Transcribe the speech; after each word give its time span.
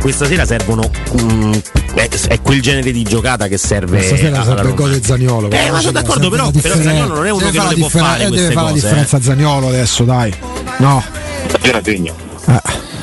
questa 0.00 0.26
sera 0.26 0.44
servono. 0.44 0.90
Mm, 1.20 1.52
è, 1.94 2.08
è, 2.28 2.40
quel 2.40 2.60
genere 2.60 2.92
di 2.92 3.02
giocata 3.02 3.48
che 3.48 3.58
serve. 3.58 4.02
Stasera 4.02 4.42
serve 4.44 4.74
Gol 4.74 4.94
e 4.94 5.00
Zagnolo. 5.02 5.50
Eh, 5.50 5.70
ma 5.70 5.80
sono 5.80 5.92
d'accordo, 5.92 6.28
però, 6.30 6.50
però 6.50 6.74
Zagnolo 6.76 7.14
non 7.14 7.26
è 7.26 7.30
uno 7.30 7.50
che 7.50 7.58
non 7.58 7.68
le 7.68 7.74
può 7.76 7.88
fare. 7.88 8.24
Eh, 8.24 8.30
deve 8.30 8.52
fare 8.52 8.66
la 8.66 8.72
differenza 8.72 9.16
eh. 9.16 9.22
Zagnolo 9.22 9.68
adesso, 9.68 10.04
dai. 10.04 10.34
No. 10.78 11.02
Stasera 11.48 11.80
segno. 11.82 12.14
Ah. 12.44 12.62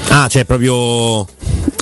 ah, 0.09 0.27
cioè 0.27 0.45
proprio. 0.45 1.27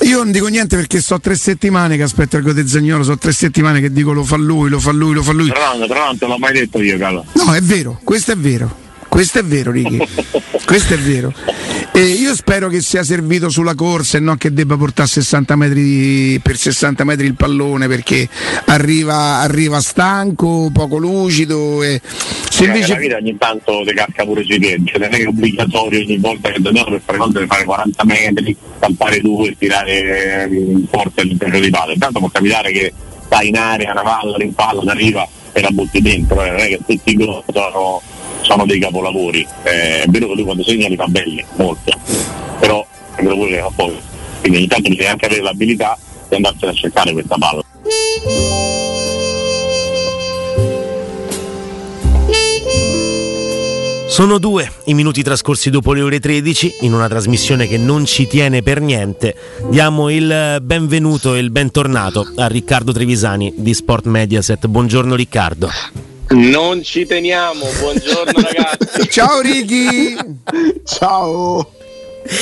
Io 0.03 0.17
non 0.17 0.31
dico 0.31 0.47
niente 0.47 0.75
perché 0.75 0.99
so 1.01 1.19
tre 1.19 1.35
settimane 1.35 1.95
che 1.95 2.03
aspetto 2.03 2.37
il 2.37 2.53
di 2.53 2.67
Zagnolo, 2.67 3.03
so 3.03 3.17
tre 3.17 3.31
settimane 3.31 3.79
che 3.79 3.91
dico 3.91 4.11
lo 4.11 4.23
fa 4.23 4.35
lui, 4.35 4.69
lo 4.69 4.79
fa 4.79 4.91
lui, 4.91 5.13
lo 5.13 5.23
fa 5.23 5.31
lui. 5.31 5.47
Però, 5.47 5.77
però 5.87 6.05
non 6.05 6.17
te 6.17 6.25
l'ho 6.25 6.37
mai 6.37 6.53
detto 6.53 6.81
io, 6.81 6.97
Carlo. 6.97 7.25
No, 7.33 7.53
è 7.53 7.61
vero, 7.61 7.99
questo 8.03 8.31
è 8.31 8.35
vero. 8.35 8.81
Questo 9.13 9.37
è 9.37 9.43
vero, 9.43 9.69
Ricky. 9.69 9.97
Questo 10.65 10.95
è 10.95 10.97
vero. 10.97 11.31
E 11.95 12.01
io 12.01 12.33
spero 12.33 12.69
che 12.69 12.81
sia 12.81 13.03
servito 13.03 13.49
sulla 13.49 13.75
corsa 13.75 14.17
e 14.17 14.19
non 14.19 14.35
che 14.37 14.51
debba 14.51 14.75
portare 14.77 15.07
60 15.07 15.55
metri 15.55 16.39
per 16.39 16.57
60 16.57 17.03
metri 17.03 17.27
il 17.27 17.35
pallone 17.35 17.87
perché 17.87 18.27
arriva, 18.65 19.37
arriva 19.41 19.79
stanco, 19.79 20.71
poco 20.73 20.97
lucido. 20.97 21.83
E 21.83 22.01
se 22.49 22.65
invece... 22.65 22.93
La 22.93 22.99
vita 22.99 23.17
ogni 23.17 23.37
tanto 23.37 23.83
ti 23.85 23.93
casca 23.93 24.25
pure 24.25 24.43
sui 24.43 24.57
piedi, 24.57 24.85
cioè 24.87 25.07
non 25.07 25.13
è 25.13 25.27
obbligatorio 25.27 25.99
ogni 25.99 26.17
volta 26.17 26.49
che 26.49 26.59
dobbiamo 26.61 26.89
per 26.89 27.01
fare 27.05 27.17
cose 27.19 27.45
fare 27.45 27.63
40 27.63 28.05
metri, 28.05 28.57
stampare 28.77 29.21
due 29.21 29.49
e 29.49 29.55
tirare 29.59 30.49
forte 30.89 31.21
all'interno 31.21 31.59
di 31.59 31.69
palla. 31.69 31.93
Intanto 31.93 32.17
può 32.17 32.29
capitare 32.29 32.71
che 32.71 32.91
stai 33.25 33.49
in 33.49 33.55
area, 33.55 33.91
una 33.91 34.01
palla, 34.01 34.43
in 34.43 34.53
palla, 34.55 34.91
arriva 34.91 35.27
e 35.51 35.61
la 35.61 35.69
butti 35.69 36.01
dentro, 36.01 36.43
eh, 36.43 36.49
non 36.49 36.59
è 36.59 36.67
che 36.69 36.79
tutti 36.83 37.11
i 37.11 37.13
gol 37.13 37.43
sono 37.53 38.01
sono 38.43 38.65
dei 38.65 38.79
capolavori. 38.79 39.45
Eh, 39.63 40.03
è 40.03 40.05
vero 40.07 40.27
che 40.27 40.35
lui 40.35 40.43
quando 40.43 40.63
segna 40.63 40.87
li 40.87 40.95
fa 40.95 41.07
belli, 41.07 41.43
molto, 41.55 41.91
però 42.59 42.85
è 43.15 43.21
vero 43.21 43.35
pure 43.35 43.49
che 43.49 43.59
fa 43.59 43.71
poco. 43.75 43.95
Quindi 44.39 44.57
ogni 44.59 44.67
tanto 44.67 44.89
bisogna 44.89 45.11
anche 45.11 45.25
avere 45.25 45.41
l'abilità 45.41 45.97
di 46.29 46.35
andarsene 46.35 46.71
a 46.71 46.75
cercare 46.75 47.13
questa 47.13 47.35
palla. 47.37 47.63
Sono 54.13 54.37
due 54.37 54.71
i 54.85 54.93
minuti 54.93 55.23
trascorsi 55.23 55.71
dopo 55.71 55.91
le 55.91 56.01
ore 56.01 56.19
13 56.19 56.75
in 56.81 56.93
una 56.93 57.07
trasmissione 57.07 57.65
che 57.65 57.79
non 57.79 58.05
ci 58.05 58.27
tiene 58.27 58.61
per 58.61 58.79
niente. 58.79 59.35
Diamo 59.69 60.11
il 60.11 60.59
benvenuto 60.61 61.33
e 61.33 61.39
il 61.39 61.49
bentornato 61.49 62.31
a 62.35 62.45
Riccardo 62.45 62.91
Trevisani 62.91 63.53
di 63.55 63.73
Sport 63.73 64.05
Mediaset. 64.05 64.67
Buongiorno 64.67 65.15
Riccardo. 65.15 66.12
Non 66.33 66.81
ci 66.81 67.05
teniamo, 67.05 67.65
buongiorno 67.79 68.31
ragazzi. 68.41 69.07
Ciao 69.09 69.39
Ricky. 69.39 70.15
Ciao. 70.83 71.71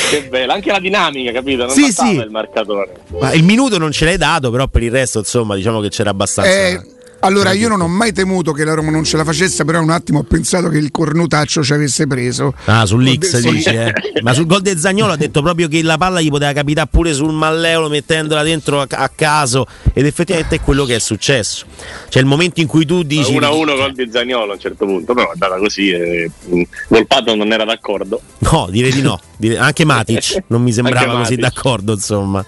Che 0.10 0.24
bella, 0.30 0.54
anche 0.54 0.72
la 0.72 0.80
dinamica, 0.80 1.32
capito? 1.32 1.66
Non 1.66 1.74
sì, 1.74 1.92
sì. 1.92 2.16
il 2.16 2.30
marcatore. 2.30 3.02
Ma 3.20 3.34
il 3.34 3.44
minuto 3.44 3.78
non 3.78 3.92
ce 3.92 4.06
l'hai 4.06 4.18
dato, 4.18 4.50
però 4.50 4.68
per 4.68 4.84
il 4.84 4.92
resto, 4.92 5.20
insomma, 5.20 5.56
diciamo 5.56 5.82
che 5.82 5.90
c'era 5.90 6.12
abbastanza. 6.12 6.52
Eh, 6.52 6.82
allora, 7.22 7.52
io 7.52 7.68
non 7.68 7.82
ho 7.82 7.88
mai 7.88 8.14
temuto 8.14 8.52
che 8.52 8.64
la 8.64 8.74
Roma 8.74 8.92
non 8.92 9.04
ce 9.04 9.18
la 9.18 9.24
facesse, 9.24 9.64
però 9.66 9.82
un 9.82 9.90
attimo 9.90 10.20
ho 10.20 10.24
pensato 10.24 10.70
che 10.70 10.78
il 10.78 10.92
cornutaccio 10.92 11.64
ci 11.64 11.74
avesse 11.74 12.08
preso. 12.08 12.54
Ah, 12.66 12.86
sull'X 12.86 13.40
de- 13.40 13.52
dici, 13.52 13.70
eh. 13.70 13.94
Ma 14.22 14.34
sul 14.34 14.46
gol 14.46 14.62
del 14.62 14.78
Zagnolo 14.78 15.14
ha 15.14 15.18
detto 15.18 15.42
proprio 15.42 15.68
che 15.68 15.82
la 15.84 15.98
palla 15.98 16.22
gli 16.22 16.30
poteva 16.30 16.54
capitare 16.54 16.88
pure 16.92 17.14
sul 17.14 17.32
malleolo 17.32 17.90
mettendola 17.90 18.44
dentro 18.44 18.82
a, 18.82 18.88
a 18.90 19.10
caso 19.10 19.66
ed 19.94 20.06
effettivamente 20.06 20.56
è 20.56 20.62
quello 20.62 20.86
che 20.86 20.96
è 20.96 21.00
successo. 21.00 21.66
Cioè 22.10 22.22
il 22.22 22.28
momento 22.28 22.60
in 22.60 22.68
cui 22.68 22.86
tu 22.86 23.04
dici 23.04 23.34
1-1 23.34 23.76
gol 23.76 23.94
di 23.94 24.10
Zagnolo 24.12 24.52
a 24.52 24.54
un 24.56 24.60
certo 24.60 24.86
punto, 24.86 25.14
però 25.14 25.28
è 25.28 25.32
andata 25.34 25.58
così 25.58 25.90
e 25.90 26.32
Volpato 26.88 27.36
non 27.36 27.52
era 27.52 27.66
d'accordo. 27.66 28.22
No, 28.40 28.68
direi 28.70 28.92
di 28.92 29.02
no. 29.02 29.20
Anche 29.58 29.86
Matic 29.86 30.44
non 30.48 30.62
mi 30.62 30.72
sembrava 30.72 31.18
così 31.20 31.36
d'accordo, 31.36 31.94
insomma. 31.94 32.46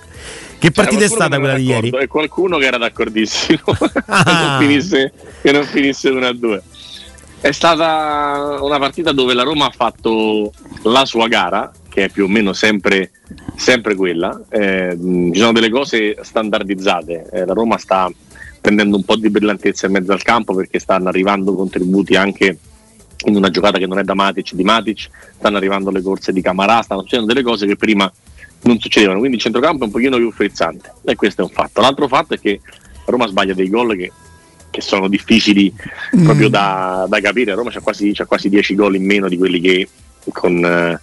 Che 0.64 0.72
partita 0.72 1.04
è 1.04 1.10
stata 1.10 1.40
quella 1.40 1.56
di 1.56 1.66
ieri? 1.66 1.90
E 1.90 2.08
qualcuno 2.08 2.58
che 2.58 2.66
era 2.66 2.78
d'accordissimo 2.78 3.60
ah. 4.06 4.24
che, 4.24 4.32
non 4.32 4.60
finisse, 4.60 5.12
che 5.42 5.52
non 5.52 5.66
finisse 5.66 6.10
1-2. 6.10 6.62
È 7.42 7.52
stata 7.52 8.60
una 8.62 8.80
partita 8.80 9.12
dove 9.12 9.34
la 9.34 9.44
Roma 9.44 9.66
ha 9.66 9.74
fatto 9.76 10.54
la 10.84 11.04
sua 11.04 11.28
gara, 11.28 11.70
che 11.90 12.06
è 12.06 12.10
più 12.10 12.24
o 12.24 12.28
meno 12.30 12.54
sempre, 12.54 13.12
sempre 13.58 13.94
quella. 13.96 14.42
Eh, 14.48 14.98
ci 15.34 15.38
sono 15.38 15.52
delle 15.52 15.70
cose 15.70 16.16
standardizzate. 16.22 17.30
Eh, 17.30 17.46
la 17.46 17.54
Roma 17.54 17.78
sta 17.78 18.10
prendendo 18.62 18.96
un 18.96 19.04
po' 19.04 19.18
di 19.18 19.30
brillantezza 19.30 19.88
in 19.88 19.92
mezzo 19.92 20.14
al 20.14 20.24
campo 20.24 20.56
perché 20.56 20.80
stanno 20.80 21.10
arrivando 21.10 21.54
contributi 21.56 22.16
anche 22.16 22.58
in 23.26 23.36
una 23.36 23.50
giocata 23.50 23.80
che 23.80 23.86
non 23.86 24.00
è 24.00 24.04
da 24.04 24.14
Matic, 24.14 24.54
di 24.54 24.64
Matic, 24.64 25.10
stanno 25.36 25.58
arrivando 25.58 25.92
le 25.92 26.02
corse 26.02 26.32
di 26.32 26.42
Camarà, 26.42 26.82
stanno 26.84 27.02
succedendo 27.02 27.34
delle 27.34 27.46
cose 27.46 27.68
che 27.68 27.76
prima 27.76 28.10
non 28.64 28.80
succedevano, 28.80 29.20
quindi 29.20 29.38
il 29.38 29.44
centrocampo 29.44 29.84
è 29.84 29.86
un 29.86 29.92
pochino 29.92 30.18
più 30.18 30.32
frizzante 30.32 30.94
e 31.04 31.16
questo 31.16 31.42
è 31.42 31.44
un 31.44 31.52
fatto. 31.52 31.82
L'altro 31.82 32.08
fatto 32.08 32.34
è 32.34 32.40
che 32.40 32.60
Roma 33.06 33.28
sbaglia 33.28 33.54
dei 33.54 33.70
gol 33.70 33.96
che, 33.96 34.12
che 34.70 34.82
sono 34.82 35.08
difficili 35.08 35.74
mm. 36.16 36.24
proprio 36.24 36.50
da, 36.50 37.06
da, 37.08 37.20
capire, 37.20 37.54
Roma 37.54 37.72
c'ha 37.72 37.82
quasi, 37.82 38.12
c'ha 38.14 38.26
quasi 38.26 38.50
10 38.50 38.76
gol 38.76 38.96
in 38.96 39.06
meno 39.06 39.28
di 39.28 39.38
quelli 39.38 39.60
che 39.60 39.88
con 40.32 41.00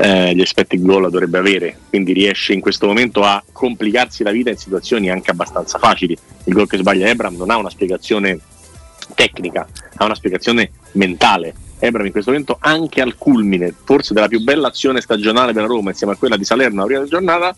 eh, 0.00 0.34
gli 0.34 0.40
expected 0.40 0.80
goal 0.80 1.10
dovrebbe 1.10 1.38
avere, 1.38 1.78
quindi 1.88 2.12
riesce 2.12 2.52
in 2.52 2.60
questo 2.60 2.86
momento 2.86 3.22
a 3.22 3.42
complicarsi 3.50 4.22
la 4.22 4.30
vita 4.30 4.50
in 4.50 4.56
situazioni 4.56 5.10
anche 5.10 5.30
abbastanza 5.30 5.78
facili. 5.78 6.16
Il 6.44 6.52
gol 6.52 6.68
che 6.68 6.76
sbaglia 6.76 7.08
Ebram 7.08 7.36
non 7.36 7.50
ha 7.50 7.56
una 7.56 7.70
spiegazione 7.70 8.38
tecnica, 9.14 9.66
ha 9.96 10.04
una 10.04 10.14
spiegazione 10.14 10.70
mentale 10.92 11.54
Ebram 11.78 12.06
in 12.06 12.12
questo 12.12 12.30
momento 12.30 12.56
anche 12.60 13.00
al 13.00 13.16
culmine, 13.16 13.72
forse 13.84 14.14
della 14.14 14.28
più 14.28 14.40
bella 14.40 14.68
azione 14.68 15.00
stagionale 15.00 15.52
della 15.52 15.66
Roma 15.66 15.90
insieme 15.90 16.12
a 16.12 16.16
quella 16.16 16.36
di 16.36 16.44
Salerno 16.44 16.80
la 16.80 16.86
prima 16.86 17.04
giornata, 17.04 17.56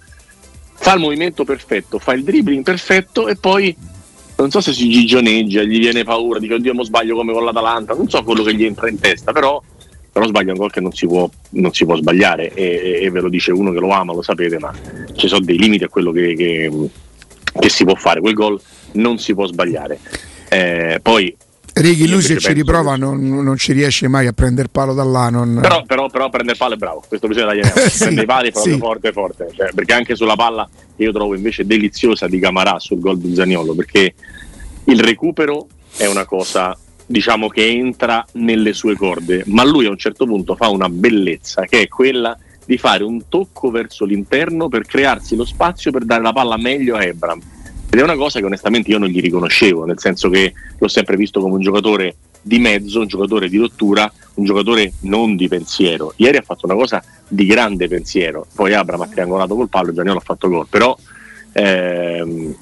fa 0.75 0.95
il 0.95 1.01
movimento 1.01 1.45
perfetto, 1.45 1.99
fa 1.99 2.13
il 2.13 2.25
dribbling 2.25 2.63
perfetto 2.63 3.29
e 3.29 3.37
poi 3.37 3.77
non 4.37 4.51
so 4.51 4.61
se 4.61 4.73
si 4.73 4.89
gigioneggia, 4.89 5.63
gli 5.63 5.79
viene 5.79 6.03
paura, 6.03 6.39
dice 6.39 6.55
oddio 6.55 6.75
mo 6.75 6.83
sbaglio 6.83 7.15
come 7.15 7.33
con 7.33 7.45
l'Atalanta, 7.45 7.95
non 7.95 8.09
so 8.09 8.23
quello 8.23 8.43
che 8.43 8.55
gli 8.55 8.65
entra 8.65 8.89
in 8.89 8.99
testa, 8.99 9.33
però, 9.33 9.63
però 10.11 10.27
sbaglia 10.27 10.53
un 10.53 10.59
gol 10.59 10.71
che 10.71 10.81
non 10.81 10.93
si 10.93 11.07
può, 11.07 11.29
non 11.51 11.73
si 11.75 11.85
può 11.85 11.97
sbagliare 11.97 12.53
e, 12.55 12.65
e, 12.65 13.05
e, 13.05 13.11
ve 13.11 13.21
lo 13.21 13.29
dice 13.29 13.53
uno 13.53 13.71
che 13.73 13.81
lo 13.81 13.91
ama, 13.91 14.15
lo 14.15 14.23
sapete, 14.23 14.59
ma 14.59 14.73
ci 15.15 15.29
sono 15.29 15.45
dei 15.45 15.59
limiti 15.59 15.85
a 15.85 15.89
quello 15.89 16.11
che, 16.11 16.35
che, 16.35 16.71
che 17.59 17.69
si 17.69 17.85
può 17.85 17.95
fare, 17.95 18.21
quel 18.21 18.35
gol 18.35 18.61
non 18.93 19.19
si 19.19 19.35
può 19.35 19.47
sbagliare. 19.47 19.99
Eh, 20.49 21.01
poi 21.03 21.37
Righi, 21.75 22.09
lui 22.09 22.21
se 22.21 22.39
ci 22.39 22.53
riprova 22.53 22.97
non, 22.97 23.21
non, 23.21 23.57
ci 23.57 23.73
riesce 23.73 24.09
mai 24.09 24.27
a 24.27 24.33
prendere 24.33 24.69
palo 24.69 24.93
da 24.93 25.05
là. 25.05 25.29
Non... 25.31 25.59
Però, 25.61 25.83
però, 25.85 26.09
però 26.09 26.29
prendere 26.29 26.59
palo 26.59 26.75
è 26.75 26.77
bravo, 26.77 27.03
questo 27.07 27.29
bisogna 27.29 27.47
dargli 27.47 27.63
sì, 27.89 27.99
prende 27.99 28.23
i 28.23 28.27
pali 28.27 28.51
proprio 28.51 28.75
sì. 28.75 28.79
forte 28.79 29.13
forte, 29.13 29.51
cioè, 29.55 29.71
perché 29.73 29.93
anche 29.93 30.17
sulla 30.17 30.37
palla 30.37 30.69
io 30.97 31.13
trovo 31.13 31.35
invece 31.35 31.65
deliziosa 31.65 32.27
di 32.27 32.39
Camarà 32.39 32.79
sul 32.79 32.99
gol 32.99 33.19
di 33.19 33.35
Zaniolo, 33.35 33.75
perché 33.75 34.15
il 34.85 35.01
recupero 35.01 35.67
è 35.97 36.07
una 36.07 36.25
cosa 36.25 36.77
diciamo 37.07 37.49
che 37.49 37.67
entra 37.67 38.25
nelle 38.33 38.73
sue 38.73 38.97
corde, 38.97 39.43
ma 39.47 39.65
lui 39.65 39.87
a 39.87 39.91
un 39.91 39.99
certo 39.99 40.27
punto 40.27 40.55
fa 40.55 40.69
una 40.69 40.89
bellezza 40.89 41.63
che 41.63 41.83
è 41.83 41.89
quella 41.89 42.37
di 42.65 42.79
fare 42.79 43.03
un 43.03 43.29
tocco 43.29 43.71
verso 43.71 44.05
l'interno 44.05 44.69
per 44.69 44.85
crearsi 44.85 45.35
lo 45.35 45.45
spazio 45.45 45.91
per 45.91 46.05
dare 46.05 46.23
la 46.23 46.33
palla 46.33 46.57
meglio 46.57 46.95
a 46.95 47.03
Ebram 47.03 47.41
ed 47.91 47.99
è 47.99 48.03
una 48.03 48.15
cosa 48.15 48.39
che 48.39 48.45
onestamente 48.45 48.91
io 48.91 48.99
non 48.99 49.09
gli 49.09 49.21
riconoscevo, 49.21 49.85
nel 49.85 49.99
senso 49.99 50.31
che 50.31 50.55
l'ho 50.79 50.89
sempre 50.89 51.17
visto 51.17 51.41
come 51.41 51.55
un 51.55 51.61
giocatore 51.61 52.15
di 52.41 52.61
mezzo, 52.61 53.01
un 53.01 53.09
giocatore 53.09 53.49
di 53.49 53.59
rottura, 53.59 54.11
un 54.35 54.45
giocatore 54.45 54.93
non 55.01 55.35
di 55.35 55.49
pensiero. 55.49 56.13
Ieri 56.17 56.37
ha 56.37 56.43
fatto 56.43 56.67
una 56.67 56.77
cosa 56.77 57.03
di 57.27 57.45
grande 57.47 57.89
pensiero, 57.89 58.47
poi 58.55 58.75
Abram 58.75 59.01
ha 59.01 59.09
triangolato 59.09 59.57
col 59.57 59.69
palo 59.69 59.91
e 59.91 59.95
Gianniolo 59.95 60.19
ha 60.19 60.23
fatto 60.23 60.49
gol, 60.49 60.69
però 60.69 60.97
ehm, 61.53 62.55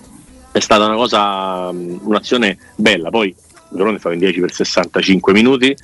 è 0.50 0.60
stata 0.60 0.86
una 0.86 0.96
cosa, 0.96 1.68
un'azione 1.68 2.56
bella. 2.74 3.10
Poi 3.10 3.34
Verone 3.68 3.98
stava 3.98 4.14
in 4.14 4.20
10 4.20 4.40
per 4.40 4.52
65 4.52 5.32
minuti, 5.34 5.76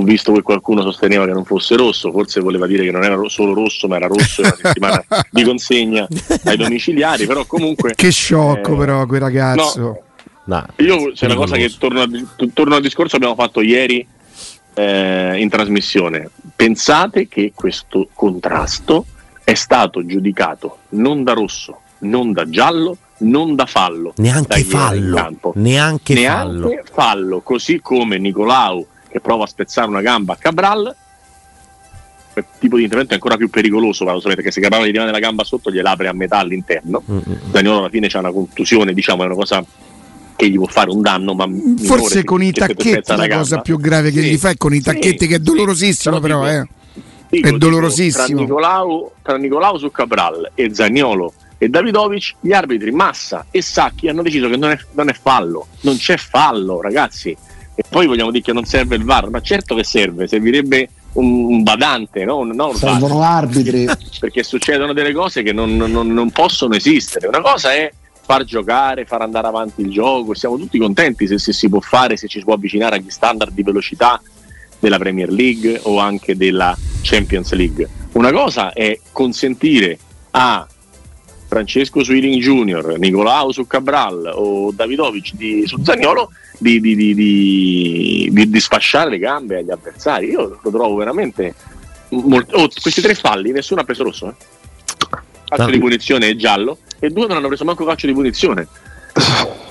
ho 0.00 0.02
visto 0.02 0.32
che 0.32 0.42
qualcuno 0.42 0.80
sosteneva 0.82 1.26
che 1.26 1.32
non 1.32 1.44
fosse 1.44 1.76
rosso, 1.76 2.10
forse 2.10 2.40
voleva 2.40 2.66
dire 2.66 2.84
che 2.84 2.90
non 2.90 3.04
era 3.04 3.16
solo 3.28 3.52
rosso, 3.52 3.86
ma 3.86 3.96
era 3.96 4.06
rosso 4.06 4.40
una 4.40 4.56
settimana 4.60 5.04
di 5.30 5.44
consegna 5.44 6.08
ai 6.44 6.56
domiciliari, 6.56 7.26
però 7.26 7.44
comunque... 7.44 7.94
Che 7.94 8.10
sciocco 8.10 8.74
eh, 8.74 8.76
però 8.78 9.06
quel 9.06 9.20
ragazzo. 9.20 10.02
No, 10.44 10.56
no, 10.56 10.66
io 10.84 11.12
c'è 11.12 11.26
una 11.26 11.36
cosa 11.36 11.56
che 11.56 11.70
torno, 11.78 12.04
torno, 12.54 12.74
al 12.74 12.80
discorso 12.80 13.10
che 13.10 13.16
abbiamo 13.16 13.34
fatto 13.34 13.60
ieri 13.60 14.06
eh, 14.74 15.38
in 15.38 15.48
trasmissione. 15.50 16.30
Pensate 16.56 17.28
che 17.28 17.52
questo 17.54 18.08
contrasto 18.14 19.04
è 19.44 19.54
stato 19.54 20.04
giudicato 20.06 20.78
non 20.90 21.22
da 21.24 21.34
rosso, 21.34 21.80
non 22.00 22.32
da 22.32 22.48
giallo, 22.48 22.96
non 23.18 23.54
da 23.54 23.66
fallo. 23.66 24.14
Neanche 24.16 24.64
fallo. 24.64 25.52
Neanche, 25.56 26.14
neanche 26.14 26.24
fallo. 26.24 26.82
fallo. 26.90 27.40
Così 27.40 27.80
come 27.80 28.18
Nicolau 28.18 28.86
prova 29.30 29.44
a 29.44 29.46
spezzare 29.46 29.88
una 29.88 30.00
gamba 30.00 30.32
a 30.32 30.36
Cabral. 30.36 30.96
Quel 32.32 32.44
tipo 32.58 32.76
di 32.76 32.82
intervento 32.82 33.12
è 33.12 33.14
ancora 33.14 33.36
più 33.36 33.48
pericoloso, 33.48 34.04
ma 34.04 34.12
lo 34.12 34.20
sapete 34.20 34.42
che 34.42 34.50
se 34.50 34.60
Cabral 34.60 34.84
gli 34.84 34.90
rimane 34.90 35.12
la 35.12 35.20
gamba 35.20 35.44
sotto 35.44 35.70
gliela 35.70 35.92
apre 35.92 36.08
a 36.08 36.12
metà 36.12 36.38
all'interno. 36.38 37.02
Mm-hmm. 37.08 37.50
Daniolo 37.50 37.78
alla 37.78 37.88
fine 37.88 38.08
c'ha 38.08 38.18
una 38.18 38.32
contusione, 38.32 38.92
diciamo, 38.92 39.22
è 39.22 39.26
una 39.26 39.36
cosa 39.36 39.64
che 40.34 40.48
gli 40.48 40.56
può 40.56 40.66
fare 40.66 40.90
un 40.90 41.00
danno, 41.00 41.34
ma 41.34 41.48
forse 41.78 42.24
con 42.24 42.42
i 42.42 42.50
tacchetti 42.50 43.02
la, 43.14 43.26
la 43.26 43.36
cosa 43.36 43.60
più 43.60 43.78
grave 43.78 44.10
che 44.10 44.20
sì, 44.20 44.30
gli 44.30 44.36
fa 44.36 44.50
è 44.50 44.56
con 44.56 44.74
i 44.74 44.80
tacchetti 44.80 45.18
sì, 45.18 45.26
che 45.28 45.34
è 45.36 45.38
dolorosissimo 45.38 46.16
sì, 46.16 46.20
però, 46.20 46.40
però 46.40 46.60
eh. 46.60 46.68
Dico, 47.28 47.48
è 47.48 47.52
dolorosissimo. 47.52 48.26
Tra, 48.26 48.34
Nicolau, 48.34 49.12
tra 49.22 49.36
Nicolau 49.36 49.78
su 49.78 49.90
Cabral 49.92 50.50
e 50.54 50.74
Zagnolo 50.74 51.32
e 51.58 51.68
Davidovic, 51.68 52.36
gli 52.40 52.52
arbitri 52.52 52.90
Massa 52.90 53.46
e 53.50 53.62
Sacchi 53.62 54.08
hanno 54.08 54.22
deciso 54.22 54.48
che 54.48 54.56
non 54.56 54.70
è, 54.70 54.78
non 54.92 55.08
è 55.08 55.12
fallo, 55.12 55.68
non 55.82 55.96
c'è 55.98 56.16
fallo 56.16 56.80
ragazzi. 56.80 57.36
E 57.74 57.84
poi 57.88 58.06
vogliamo 58.06 58.30
dire 58.30 58.44
che 58.44 58.52
non 58.52 58.64
serve 58.64 58.96
il 58.96 59.04
VAR, 59.04 59.30
ma 59.30 59.40
certo 59.40 59.74
che 59.74 59.84
serve, 59.84 60.26
servirebbe 60.26 60.88
un, 61.14 61.44
un 61.44 61.62
badante, 61.62 62.24
no? 62.24 62.44
no 62.44 62.74
Servono 62.74 63.22
arbitri. 63.22 63.86
Perché 64.20 64.42
succedono 64.42 64.92
delle 64.92 65.12
cose 65.12 65.42
che 65.42 65.52
non, 65.52 65.76
non, 65.76 66.12
non 66.12 66.30
possono 66.30 66.74
esistere. 66.74 67.26
Una 67.26 67.40
cosa 67.40 67.72
è 67.72 67.90
far 68.30 68.44
giocare, 68.44 69.06
far 69.06 69.22
andare 69.22 69.48
avanti 69.48 69.80
il 69.80 69.90
gioco, 69.90 70.34
siamo 70.34 70.56
tutti 70.56 70.78
contenti 70.78 71.26
se, 71.26 71.38
se, 71.38 71.52
si 71.52 71.68
può 71.68 71.80
fare, 71.80 72.16
se 72.16 72.28
ci 72.28 72.38
si 72.38 72.44
può 72.44 72.54
avvicinare 72.54 72.96
agli 72.96 73.10
standard 73.10 73.52
di 73.52 73.62
velocità 73.62 74.20
della 74.78 74.98
Premier 74.98 75.30
League 75.30 75.80
o 75.82 75.98
anche 75.98 76.36
della 76.36 76.76
Champions 77.02 77.52
League. 77.52 77.88
Una 78.12 78.30
cosa 78.30 78.72
è 78.72 78.98
consentire 79.10 79.98
a 80.30 80.66
Francesco 81.50 82.04
Swiling 82.04 82.40
Junior, 82.40 82.96
Nicolao 82.96 83.50
su 83.50 83.66
Cabral 83.66 84.30
o 84.32 84.70
Davidovic 84.70 85.34
di, 85.34 85.64
su 85.66 85.82
Zagnolo 85.82 86.30
di, 86.56 86.80
di, 86.80 86.94
di, 86.94 88.30
di, 88.48 88.60
sfasciare 88.60 89.10
le 89.10 89.18
gambe 89.18 89.58
agli 89.58 89.70
avversari. 89.70 90.28
Io 90.28 90.60
lo 90.62 90.70
trovo 90.70 90.94
veramente. 90.94 91.52
Molto, 92.10 92.56
oh, 92.56 92.68
questi 92.80 93.00
tre 93.00 93.14
falli, 93.14 93.50
nessuno 93.50 93.80
ha 93.80 93.84
preso 93.84 94.04
rosso. 94.04 94.28
Eh? 94.28 94.34
Calcio 95.48 95.70
di 95.72 95.80
punizione 95.80 96.28
è 96.28 96.36
giallo 96.36 96.78
e 97.00 97.10
due 97.10 97.26
non 97.26 97.38
hanno 97.38 97.48
preso 97.48 97.64
manco 97.64 97.84
calcio 97.84 98.06
di 98.06 98.12
punizione. 98.12 98.68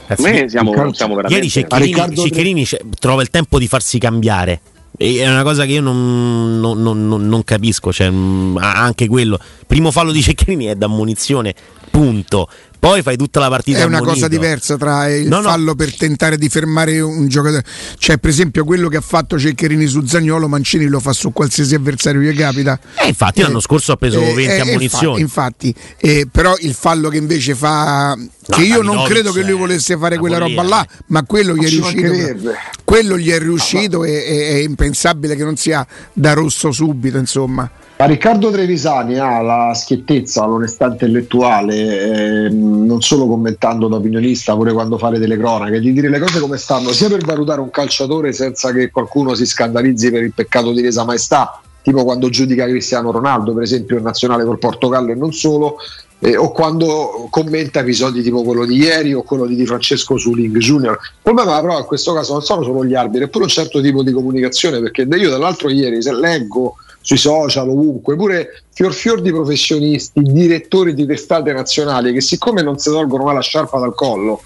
Eh, 0.09 0.15
me 0.17 0.49
siamo, 0.49 0.73
siamo 0.91 1.15
veramente... 1.15 1.45
Ieri 1.45 1.49
Ceccherini, 1.49 2.15
Ceccherini 2.15 2.67
trova 2.99 3.21
il 3.21 3.29
tempo 3.29 3.57
di 3.57 3.67
farsi 3.67 3.99
cambiare. 3.99 4.59
È 5.01 5.25
una 5.29 5.43
cosa 5.43 5.63
che 5.63 5.71
io 5.71 5.81
non, 5.81 6.59
non, 6.59 6.81
non, 6.81 7.07
non 7.07 7.43
capisco. 7.45 7.93
Cioè, 7.93 8.09
mm, 8.11 8.57
anche 8.57 9.07
quello. 9.07 9.39
Primo 9.65 9.91
fallo 9.91 10.11
di 10.11 10.21
Ceccherini 10.21 10.65
è 10.65 10.75
da 10.75 10.87
munizione, 10.87 11.55
punto 11.89 12.49
poi 12.79 13.01
fai 13.01 13.17
tutta 13.17 13.41
la 13.41 13.49
partita. 13.49 13.79
È 13.79 13.83
una 13.83 13.99
cosa 13.99 14.29
diversa 14.29 14.77
tra 14.77 15.09
il 15.09 15.27
no, 15.27 15.41
fallo 15.41 15.65
no. 15.65 15.75
per 15.75 15.95
tentare 15.95 16.37
di 16.37 16.47
fermare 16.47 17.01
un 17.01 17.27
giocatore. 17.27 17.63
Cioè, 17.97 18.17
per 18.17 18.29
esempio, 18.29 18.63
quello 18.63 18.87
che 18.87 18.95
ha 18.95 19.01
fatto 19.01 19.37
Ceccherini 19.37 19.85
su 19.85 20.05
Zagnolo, 20.05 20.47
Mancini 20.47 20.85
lo 20.85 21.01
fa 21.01 21.11
su 21.11 21.33
qualsiasi 21.33 21.75
avversario 21.75 22.21
che 22.21 22.33
capita. 22.33 22.79
Eh, 22.95 23.09
infatti, 23.09 23.41
eh, 23.41 23.43
l'anno 23.43 23.59
scorso 23.59 23.91
ha 23.91 23.97
preso 23.97 24.21
eh, 24.21 24.33
20 24.33 24.51
eh, 24.51 24.59
ammonizioni. 24.61 25.19
Infatti, 25.19 25.75
eh, 25.97 26.27
però 26.31 26.55
il 26.59 26.73
fallo 26.73 27.09
che 27.09 27.17
invece 27.17 27.53
fa. 27.53 28.17
che 28.47 28.61
io 28.61 28.81
non 28.81 29.03
credo 29.03 29.33
che 29.33 29.43
lui 29.43 29.57
volesse 29.57 29.97
fare 29.97 30.17
quella 30.17 30.37
roba 30.37 30.63
là, 30.63 30.87
ma 31.07 31.23
quello 31.23 31.55
gli 31.55 31.65
è 31.65 31.69
riuscito. 31.69 32.53
Quello 32.85 33.17
gli 33.17 33.29
è 33.29 33.39
riuscito 33.39 34.05
e 34.05 34.23
è 34.23 34.55
impensabile 34.61 35.35
che 35.35 35.43
non 35.43 35.57
sia 35.57 35.85
da 36.13 36.31
rosso 36.31 36.71
subito, 36.71 37.17
insomma. 37.17 37.69
Ma 37.99 38.05
Riccardo 38.05 38.49
Trevisani 38.49 39.17
ha 39.17 39.41
la 39.41 39.73
schiettezza, 39.73 40.45
l'onestà 40.45 40.85
intellettuale, 40.85 42.45
eh, 42.45 42.49
non 42.69 43.01
solo 43.01 43.27
commentando 43.27 43.87
da 43.87 43.97
opinionista, 43.97 44.55
pure 44.55 44.71
quando 44.71 44.97
fa 44.97 45.09
le 45.09 45.19
telecronache, 45.19 45.79
di 45.79 45.93
dire 45.93 46.09
le 46.09 46.19
cose 46.19 46.39
come 46.39 46.57
stanno, 46.57 46.91
sia 46.91 47.09
per 47.09 47.23
valutare 47.23 47.61
un 47.61 47.69
calciatore 47.69 48.31
senza 48.33 48.71
che 48.71 48.91
qualcuno 48.91 49.35
si 49.35 49.45
scandalizzi 49.45 50.11
per 50.11 50.23
il 50.23 50.33
peccato 50.33 50.71
di 50.71 50.81
lesa 50.81 51.03
maestà, 51.03 51.61
tipo 51.81 52.03
quando 52.03 52.29
giudica 52.29 52.65
Cristiano 52.65 53.11
Ronaldo, 53.11 53.53
per 53.53 53.63
esempio 53.63 53.97
in 53.97 54.03
nazionale 54.03 54.45
col 54.45 54.59
Portogallo 54.59 55.11
e 55.11 55.15
non 55.15 55.33
solo, 55.33 55.77
eh, 56.19 56.35
o 56.35 56.51
quando 56.51 57.27
commenta 57.29 57.79
episodi 57.79 58.21
tipo 58.21 58.43
quello 58.43 58.65
di 58.65 58.75
ieri 58.75 59.13
o 59.13 59.23
quello 59.23 59.45
di, 59.45 59.55
di 59.55 59.65
Francesco 59.65 60.17
Suling 60.17 60.57
Junior. 60.57 60.97
Il 61.01 61.19
problema 61.21 61.59
però 61.61 61.79
in 61.79 61.85
questo 61.85 62.13
caso 62.13 62.33
non 62.33 62.41
sono 62.41 62.63
solo 62.63 62.85
gli 62.85 62.95
arbitri, 62.95 63.25
è 63.25 63.29
pure 63.29 63.45
un 63.45 63.49
certo 63.49 63.81
tipo 63.81 64.03
di 64.03 64.11
comunicazione, 64.11 64.81
perché 64.81 65.03
io 65.03 65.29
dall'altro 65.29 65.69
ieri 65.69 66.01
se 66.01 66.13
leggo 66.13 66.75
sui 67.01 67.17
social, 67.17 67.69
ovunque, 67.69 68.15
pure 68.15 68.63
fior 68.73 68.93
fior 68.93 69.21
di 69.21 69.31
professionisti, 69.31 70.21
direttori 70.21 70.93
di 70.93 71.05
testate 71.05 71.51
nazionali 71.53 72.13
che 72.13 72.21
siccome 72.21 72.61
non 72.61 72.77
si 72.77 72.89
tolgono 72.89 73.23
mai 73.23 73.35
la 73.35 73.41
sciarpa 73.41 73.79
dal 73.79 73.95
collo, 73.95 74.41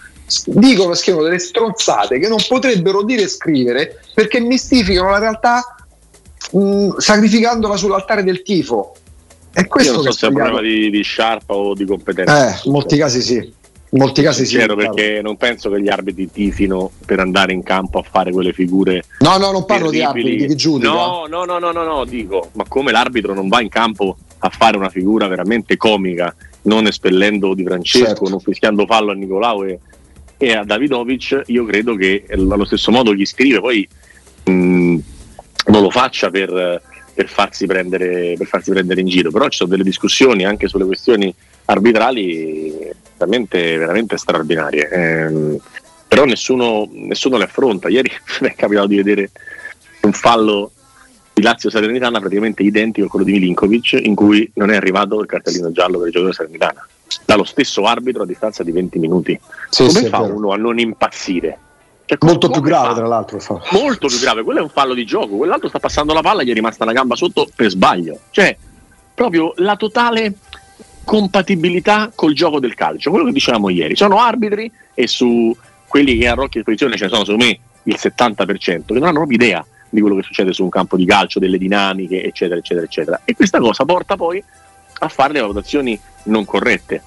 dicono 0.46 0.94
e 0.94 0.96
scrivono 0.96 1.26
delle 1.26 1.40
stronzate 1.40 2.20
che 2.20 2.28
non 2.28 2.40
potrebbero 2.48 3.04
dire 3.04 3.24
e 3.24 3.28
scrivere 3.28 4.00
perché 4.14 4.40
mistificano 4.40 5.10
la 5.10 5.20
realtà 5.20 5.76
mh, 6.52 6.98
sacrificandola 6.98 7.76
sull'altare 7.76 8.24
del 8.24 8.42
tifo. 8.42 8.96
È 9.52 9.68
questo 9.68 9.92
Io 9.92 10.02
non 10.02 10.12
so 10.12 10.18
se 10.18 10.26
è 10.26 10.30
un 10.30 10.36
problema 10.36 10.62
di, 10.62 10.90
di 10.90 11.02
sciarpa 11.04 11.54
o 11.54 11.76
di 11.76 11.86
competenza. 11.86 12.56
Eh, 12.56 12.60
in 12.64 12.72
molti 12.72 12.98
casi 12.98 13.22
sì. 13.22 13.54
In 13.94 14.00
molti 14.00 14.24
casi 14.24 14.48
sì. 14.48 14.57
perché 14.57 15.22
non 15.22 15.38
penso 15.38 15.69
che 15.69 15.80
gli 15.80 15.88
arbitri 15.88 16.30
tifino 16.31 16.90
per 17.06 17.19
andare 17.19 17.54
in 17.54 17.62
campo 17.62 18.00
a 18.00 18.01
fare 18.04 18.31
quelle 18.31 18.51
figure. 18.51 19.04
No, 19.19 19.38
no, 19.38 19.51
non 19.51 19.66
parlo 19.66 19.92
terribili. 19.92 20.00
di 20.00 20.01
arbitri, 20.01 20.36
di 20.38 20.48
chi 20.48 20.56
giudica. 20.56 20.92
No, 20.92 21.25
no, 21.30 21.45
no, 21.45 21.60
no, 21.60 21.72
no, 21.72 21.84
no, 21.84 22.04
dico, 22.04 22.50
ma 22.54 22.66
come 22.68 22.92
l'arbitro 22.92 23.36
non 23.36 23.48
va 23.50 23.62
in 23.62 23.69
campo 23.69 24.18
a 24.40 24.50
fare 24.50 24.78
una 24.78 24.90
figura 24.90 25.28
veramente 25.28 25.78
comica, 25.78 26.36
non 26.63 26.88
espellendo 26.88 27.54
Di 27.54 27.63
Francesco, 27.63 28.06
certo. 28.07 28.30
non 28.30 28.40
fischiando 28.40 28.88
fallo 28.88 29.12
a 29.12 29.13
Nicolao 29.13 29.63
e, 29.63 29.80
e, 30.38 30.54
a 30.54 30.63
Davidovic, 30.63 31.44
io 31.48 31.63
credo 31.63 31.96
che 31.96 32.25
allo 32.31 32.66
stesso 32.66 32.89
modo 32.89 33.13
chi 33.13 33.28
scrive 33.28 33.60
poi 33.60 33.88
mh, 34.46 34.98
non 35.68 35.81
lo 35.84 35.92
faccia 35.92 36.31
per, 36.31 36.81
per, 37.13 37.28
farsi 37.28 37.68
prendere, 37.68 38.34
per 38.39 38.48
farsi 38.48 38.72
prendere 38.72 39.01
in 39.01 39.07
giro, 39.07 39.30
però 39.30 39.48
ci 39.50 39.57
sono 39.57 39.69
delle 39.69 39.84
discussioni 39.84 40.46
anche 40.46 40.68
sulle 40.68 40.86
questioni 40.86 41.31
arbitrali 41.66 43.01
veramente, 43.25 43.78
veramente 43.78 44.18
straordinarie. 44.18 44.90
Eh, 44.90 45.60
però 46.08 46.25
nessuno, 46.25 46.88
nessuno, 46.92 47.38
le 47.38 47.46
affronta. 47.46 47.90
Ieri 47.90 48.12
mi 48.42 48.50
è 48.50 48.56
capitato 48.56 48.88
di 48.88 48.98
vedere 48.98 49.31
un 50.02 50.14
fallo 50.14 50.72
di 51.34 51.42
Lazio 51.42 51.70
Salernitana 51.70 52.20
praticamente 52.20 52.62
identico 52.62 53.08
a 53.08 53.10
quello 53.10 53.25
di 53.25 53.31
Milinkovic, 53.31 54.00
in 54.04 54.14
cui 54.14 54.50
non 54.56 54.70
è 54.70 54.75
arrivato 54.75 55.20
il 55.20 55.25
cartellino 55.25 55.72
giallo 55.72 55.98
per 55.98 56.08
il 56.08 56.14
giocatore 56.14 56.36
Salernitana. 56.36 56.88
Dallo 57.25 57.44
stesso 57.44 57.86
arbitro 57.86 58.24
a 58.24 58.25
distanza 58.25 58.64
di 58.64 58.72
20 58.72 59.00
minuti. 59.00 59.40
Sì, 59.70 59.86
Come 59.86 60.00
sì, 60.00 60.08
fa 60.08 60.20
uno 60.20 60.52
a 60.52 60.58
non 60.58 60.78
impazzire? 60.78 61.58
Cioè, 62.06 62.18
Molto 62.22 62.50
più 62.50 62.62
grave, 62.62 62.90
fa? 62.90 62.94
tra 62.96 63.08
l'altro. 63.08 63.40
Fa. 63.40 63.62
Molto 63.72 64.08
più 64.08 64.20
grave, 64.20 64.44
quello 64.44 64.60
è 64.60 64.64
un 64.64 64.70
fallo 64.70 64.94
di 64.94 65.06
gioco. 65.06 65.38
Quell'altro 65.38 65.70
sta 65.70 65.80
passando 65.80 66.14
la 66.14 66.22
palla 66.22 66.44
gli 66.44 66.50
è 66.50 66.54
rimasta 66.54 66.84
una 66.84 66.94
gamba 66.94 67.16
sotto 67.16 67.48
per 67.56 67.70
sbaglio. 67.70 68.20
Cioè, 68.30 68.56
proprio 69.14 69.54
la 69.58 69.75
totale 69.75 70.34
compatibilità 71.04 72.12
col 72.14 72.34
gioco 72.34 72.60
del 72.60 72.74
calcio, 72.76 73.10
quello 73.10 73.26
che 73.26 73.32
dicevamo 73.32 73.70
ieri. 73.70 73.96
Sono 73.96 74.20
arbitri 74.20 74.72
e 74.94 75.08
su 75.08 75.56
quelli 75.88 76.18
che 76.18 76.28
a 76.28 76.34
Rocchi 76.34 76.58
di 76.58 76.64
posizione 76.64 76.98
ce 76.98 77.04
ne 77.06 77.10
sono 77.10 77.26
secondo 77.26 77.46
me 77.46 77.60
il 77.84 77.98
70%, 78.00 78.86
che 78.86 78.94
non 78.94 79.04
hanno 79.04 79.20
proprio 79.20 79.38
idea 79.38 79.66
di 79.90 80.00
quello 80.00 80.16
che 80.16 80.24
succede 80.24 80.54
su 80.54 80.64
un 80.64 80.70
campo 80.70 80.98
di 80.98 81.06
calcio, 81.06 81.40
delle 81.40 81.58
dinamiche, 81.58 82.24
eccetera, 82.24 82.60
eccetera, 82.60 82.86
eccetera. 82.86 83.22
E 83.26 83.36
questa 83.36 83.60
cosa 83.60 83.86
porta 83.86 84.16
poi 84.16 84.44
a 85.00 85.08
fare 85.08 85.34
le 85.34 85.42
valutazioni 85.42 86.00
non 86.24 86.46
corrette. 86.46 87.01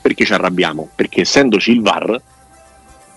Perché 0.00 0.24
ci 0.24 0.32
arrabbiamo? 0.32 0.88
Perché 0.94 1.22
essendoci 1.22 1.72
il 1.72 1.82
VAR, 1.82 2.20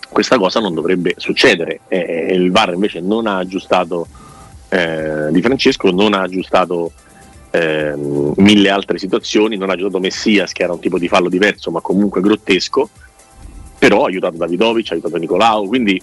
questa 0.09 0.37
cosa 0.37 0.59
non 0.59 0.73
dovrebbe 0.73 1.13
succedere. 1.17 1.81
E 1.87 2.33
il 2.33 2.51
VAR 2.51 2.73
invece 2.73 3.01
non 3.01 3.27
ha 3.27 3.37
aggiustato 3.37 4.07
eh, 4.69 5.27
Di 5.29 5.41
Francesco, 5.41 5.91
non 5.91 6.13
ha 6.13 6.21
aggiustato 6.21 6.91
eh, 7.55 7.93
mille 7.95 8.69
altre 8.71 8.97
situazioni, 8.97 9.57
non 9.57 9.69
ha 9.69 9.73
aiutato 9.73 9.99
Messias 9.99 10.51
che 10.53 10.63
era 10.63 10.73
un 10.73 10.79
tipo 10.79 10.97
di 10.97 11.07
fallo 11.07 11.29
diverso 11.29 11.69
ma 11.69 11.81
comunque 11.81 12.19
grottesco, 12.19 12.89
però 13.77 14.05
ha 14.05 14.07
aiutato 14.07 14.37
Davidovic, 14.37 14.89
ha 14.89 14.93
aiutato 14.93 15.17
Nicolao, 15.17 15.67
quindi 15.67 16.01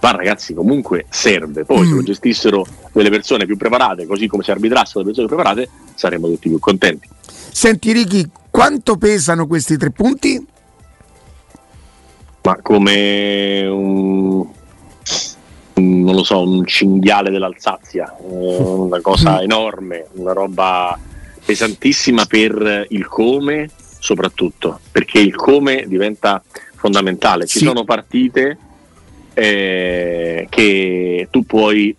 ma 0.00 0.10
ragazzi 0.10 0.52
comunque 0.52 1.06
serve, 1.08 1.64
poi 1.64 1.86
mm. 1.86 1.88
se 1.88 1.94
lo 1.94 2.02
gestissero 2.02 2.66
delle 2.92 3.08
persone 3.08 3.46
più 3.46 3.56
preparate, 3.56 4.04
così 4.04 4.26
come 4.26 4.42
se 4.42 4.50
arbitrassero 4.50 5.02
delle 5.02 5.14
persone 5.14 5.26
più 5.28 5.36
preparate, 5.36 5.70
saremmo 5.94 6.26
tutti 6.26 6.50
più 6.50 6.58
contenti. 6.58 7.08
Senti 7.24 7.92
Ricky, 7.92 8.28
quanto 8.50 8.98
pesano 8.98 9.46
questi 9.46 9.78
tre 9.78 9.90
punti? 9.90 10.46
Ma 12.42 12.58
come 12.60 13.66
un 13.66 14.46
non 15.74 16.14
lo 16.14 16.24
so, 16.24 16.40
un 16.42 16.66
cinghiale 16.66 17.30
dell'Alsazia, 17.30 18.14
eh, 18.16 18.22
una 18.62 19.00
cosa 19.00 19.42
enorme, 19.42 20.06
una 20.12 20.32
roba 20.32 20.98
pesantissima 21.44 22.24
per 22.26 22.86
il 22.88 23.06
come 23.06 23.68
soprattutto, 23.98 24.80
perché 24.90 25.18
il 25.18 25.34
come 25.34 25.84
diventa 25.86 26.42
fondamentale. 26.74 27.46
Ci 27.46 27.58
sì. 27.58 27.64
sono 27.64 27.84
partite 27.84 28.58
eh, 29.32 30.46
che 30.50 31.28
tu 31.30 31.44
puoi 31.44 31.94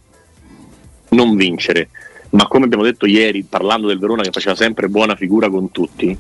non 1.10 1.36
vincere, 1.36 1.90
ma 2.32 2.48
come 2.48 2.66
abbiamo 2.66 2.84
detto 2.84 3.06
ieri 3.06 3.44
parlando 3.44 3.88
del 3.88 4.00
Verona 4.00 4.22
che 4.22 4.32
faceva 4.32 4.56
sempre 4.56 4.88
buona 4.88 5.16
figura 5.16 5.50
con 5.50 5.72
tutti, 5.72 6.16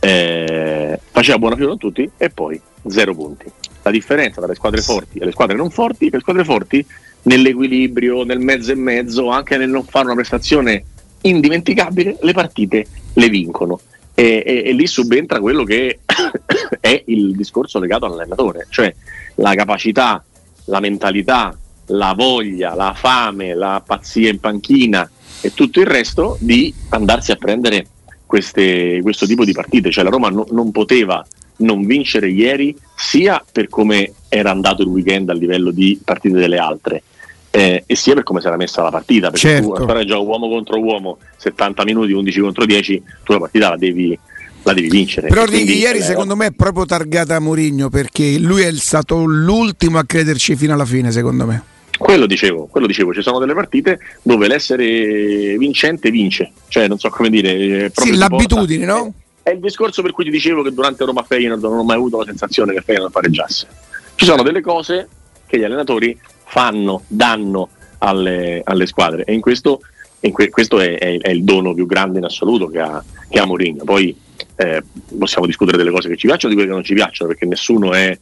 eh, 0.00 1.00
faceva 1.10 1.38
buona 1.38 1.54
figura 1.54 1.76
con 1.76 1.80
tutti 1.80 2.10
e 2.16 2.30
poi 2.30 2.60
zero 2.86 3.14
punti 3.14 3.50
la 3.88 3.90
differenza 3.90 4.40
tra 4.40 4.48
le 4.48 4.54
squadre 4.54 4.80
forti 4.80 5.18
e 5.18 5.24
le 5.24 5.32
squadre 5.32 5.56
non 5.56 5.70
forti, 5.70 6.10
le 6.10 6.20
squadre 6.20 6.44
forti 6.44 6.84
nell'equilibrio, 7.22 8.22
nel 8.24 8.38
mezzo 8.38 8.72
e 8.72 8.76
mezzo, 8.76 9.28
anche 9.28 9.56
nel 9.56 9.70
non 9.70 9.84
fare 9.84 10.06
una 10.06 10.14
prestazione 10.14 10.84
indimenticabile, 11.22 12.18
le 12.20 12.32
partite 12.32 12.86
le 13.14 13.28
vincono. 13.28 13.80
E, 14.14 14.42
e, 14.44 14.62
e 14.66 14.72
lì 14.72 14.86
subentra 14.86 15.40
quello 15.40 15.62
che 15.64 16.00
è 16.80 17.02
il 17.06 17.36
discorso 17.36 17.78
legato 17.78 18.06
all'allenatore, 18.06 18.66
cioè 18.68 18.92
la 19.36 19.54
capacità, 19.54 20.22
la 20.64 20.80
mentalità, 20.80 21.56
la 21.86 22.14
voglia, 22.16 22.74
la 22.74 22.94
fame, 22.94 23.54
la 23.54 23.82
pazzia 23.84 24.30
in 24.30 24.40
panchina 24.40 25.08
e 25.40 25.54
tutto 25.54 25.80
il 25.80 25.86
resto 25.86 26.36
di 26.40 26.74
andarsi 26.90 27.30
a 27.30 27.36
prendere 27.36 27.86
queste, 28.26 28.98
questo 29.02 29.24
tipo 29.24 29.44
di 29.44 29.52
partite, 29.52 29.90
cioè 29.90 30.04
la 30.04 30.10
Roma 30.10 30.28
no, 30.30 30.46
non 30.50 30.72
poteva 30.72 31.24
non 31.58 31.84
vincere 31.86 32.28
ieri 32.30 32.76
sia 32.96 33.42
per 33.50 33.68
come 33.68 34.12
era 34.28 34.50
andato 34.50 34.82
il 34.82 34.88
weekend 34.88 35.28
a 35.30 35.34
livello 35.34 35.70
di 35.70 35.98
partite 36.04 36.36
delle 36.38 36.58
altre 36.58 37.02
eh, 37.50 37.82
e 37.86 37.94
sia 37.96 38.14
per 38.14 38.22
come 38.22 38.40
si 38.40 38.46
era 38.46 38.56
messa 38.56 38.82
la 38.82 38.90
partita 38.90 39.30
perché 39.30 39.48
Certo. 39.48 39.72
tu 39.72 39.82
a 39.82 39.86
fare 39.86 40.04
già 40.04 40.18
uomo 40.18 40.48
contro 40.48 40.78
uomo 40.78 41.18
70 41.38 41.84
minuti 41.84 42.12
11 42.12 42.40
contro 42.40 42.64
10 42.64 43.02
tu 43.24 43.32
la 43.32 43.38
partita 43.38 43.70
la 43.70 43.76
devi, 43.76 44.16
la 44.62 44.72
devi 44.72 44.88
vincere 44.88 45.28
Però 45.28 45.44
Righi, 45.44 45.64
quindi, 45.64 45.78
ieri 45.78 45.98
eh, 45.98 46.02
secondo 46.02 46.36
me 46.36 46.46
è 46.46 46.50
proprio 46.52 46.84
targata 46.84 47.36
a 47.36 47.40
Mourinho 47.40 47.88
perché 47.88 48.38
lui 48.38 48.62
è 48.62 48.72
stato 48.74 49.24
l'ultimo 49.24 49.98
a 49.98 50.04
crederci 50.04 50.54
fino 50.56 50.74
alla 50.74 50.84
fine, 50.84 51.10
secondo 51.10 51.46
me. 51.46 51.62
Quello 51.98 52.26
dicevo, 52.26 52.66
quello 52.66 52.86
dicevo, 52.86 53.12
ci 53.12 53.22
sono 53.22 53.40
delle 53.40 53.54
partite 53.54 53.98
dove 54.22 54.46
l'essere 54.46 55.56
vincente 55.58 56.10
vince, 56.12 56.52
cioè 56.68 56.86
non 56.86 56.96
so 56.98 57.08
come 57.08 57.28
dire. 57.28 57.50
eh, 57.86 57.90
Sì, 57.92 58.14
l'abitudine, 58.14 58.86
porta- 58.86 59.02
no? 59.02 59.12
È 59.42 59.50
il 59.50 59.60
discorso 59.60 60.02
per 60.02 60.12
cui 60.12 60.24
ti 60.24 60.30
dicevo 60.30 60.62
che 60.62 60.72
durante 60.72 61.04
Roma 61.04 61.22
Feyenoord 61.22 61.62
non 61.62 61.78
ho 61.78 61.84
mai 61.84 61.96
avuto 61.96 62.18
la 62.18 62.24
sensazione 62.24 62.72
che 62.74 62.82
Feyenoord 62.82 63.12
pareggiasse. 63.12 63.66
Ci 64.14 64.24
sono 64.24 64.42
delle 64.42 64.60
cose 64.60 65.08
che 65.46 65.58
gli 65.58 65.64
allenatori 65.64 66.18
fanno, 66.44 67.02
danno 67.06 67.68
alle, 67.98 68.60
alle 68.64 68.86
squadre 68.86 69.24
e 69.24 69.32
in 69.32 69.40
questo, 69.40 69.80
in 70.20 70.32
que- 70.32 70.50
questo 70.50 70.80
è, 70.80 70.98
è- 70.98 71.18
è 71.18 71.30
il 71.30 71.44
dono 71.44 71.72
più 71.74 71.86
grande 71.86 72.18
in 72.18 72.24
assoluto 72.24 72.68
che 72.68 72.78
ha, 72.80 73.02
che 73.28 73.38
ha 73.38 73.46
Mourinho. 73.46 73.84
Poi 73.84 74.14
eh, 74.56 74.82
possiamo 75.18 75.46
discutere 75.46 75.76
delle 75.78 75.90
cose 75.90 76.08
che 76.08 76.16
ci 76.16 76.26
piacciono 76.26 76.52
e 76.52 76.56
di 76.56 76.60
quelle 76.62 76.68
che 76.68 76.74
non 76.74 76.84
ci 76.84 76.94
piacciono 76.94 77.30
perché 77.30 77.46
nessuno 77.46 77.92
è 77.92 78.18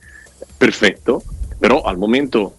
perfetto, 0.56 1.23
però 1.58 1.82
al 1.82 1.99
momento 1.99 2.56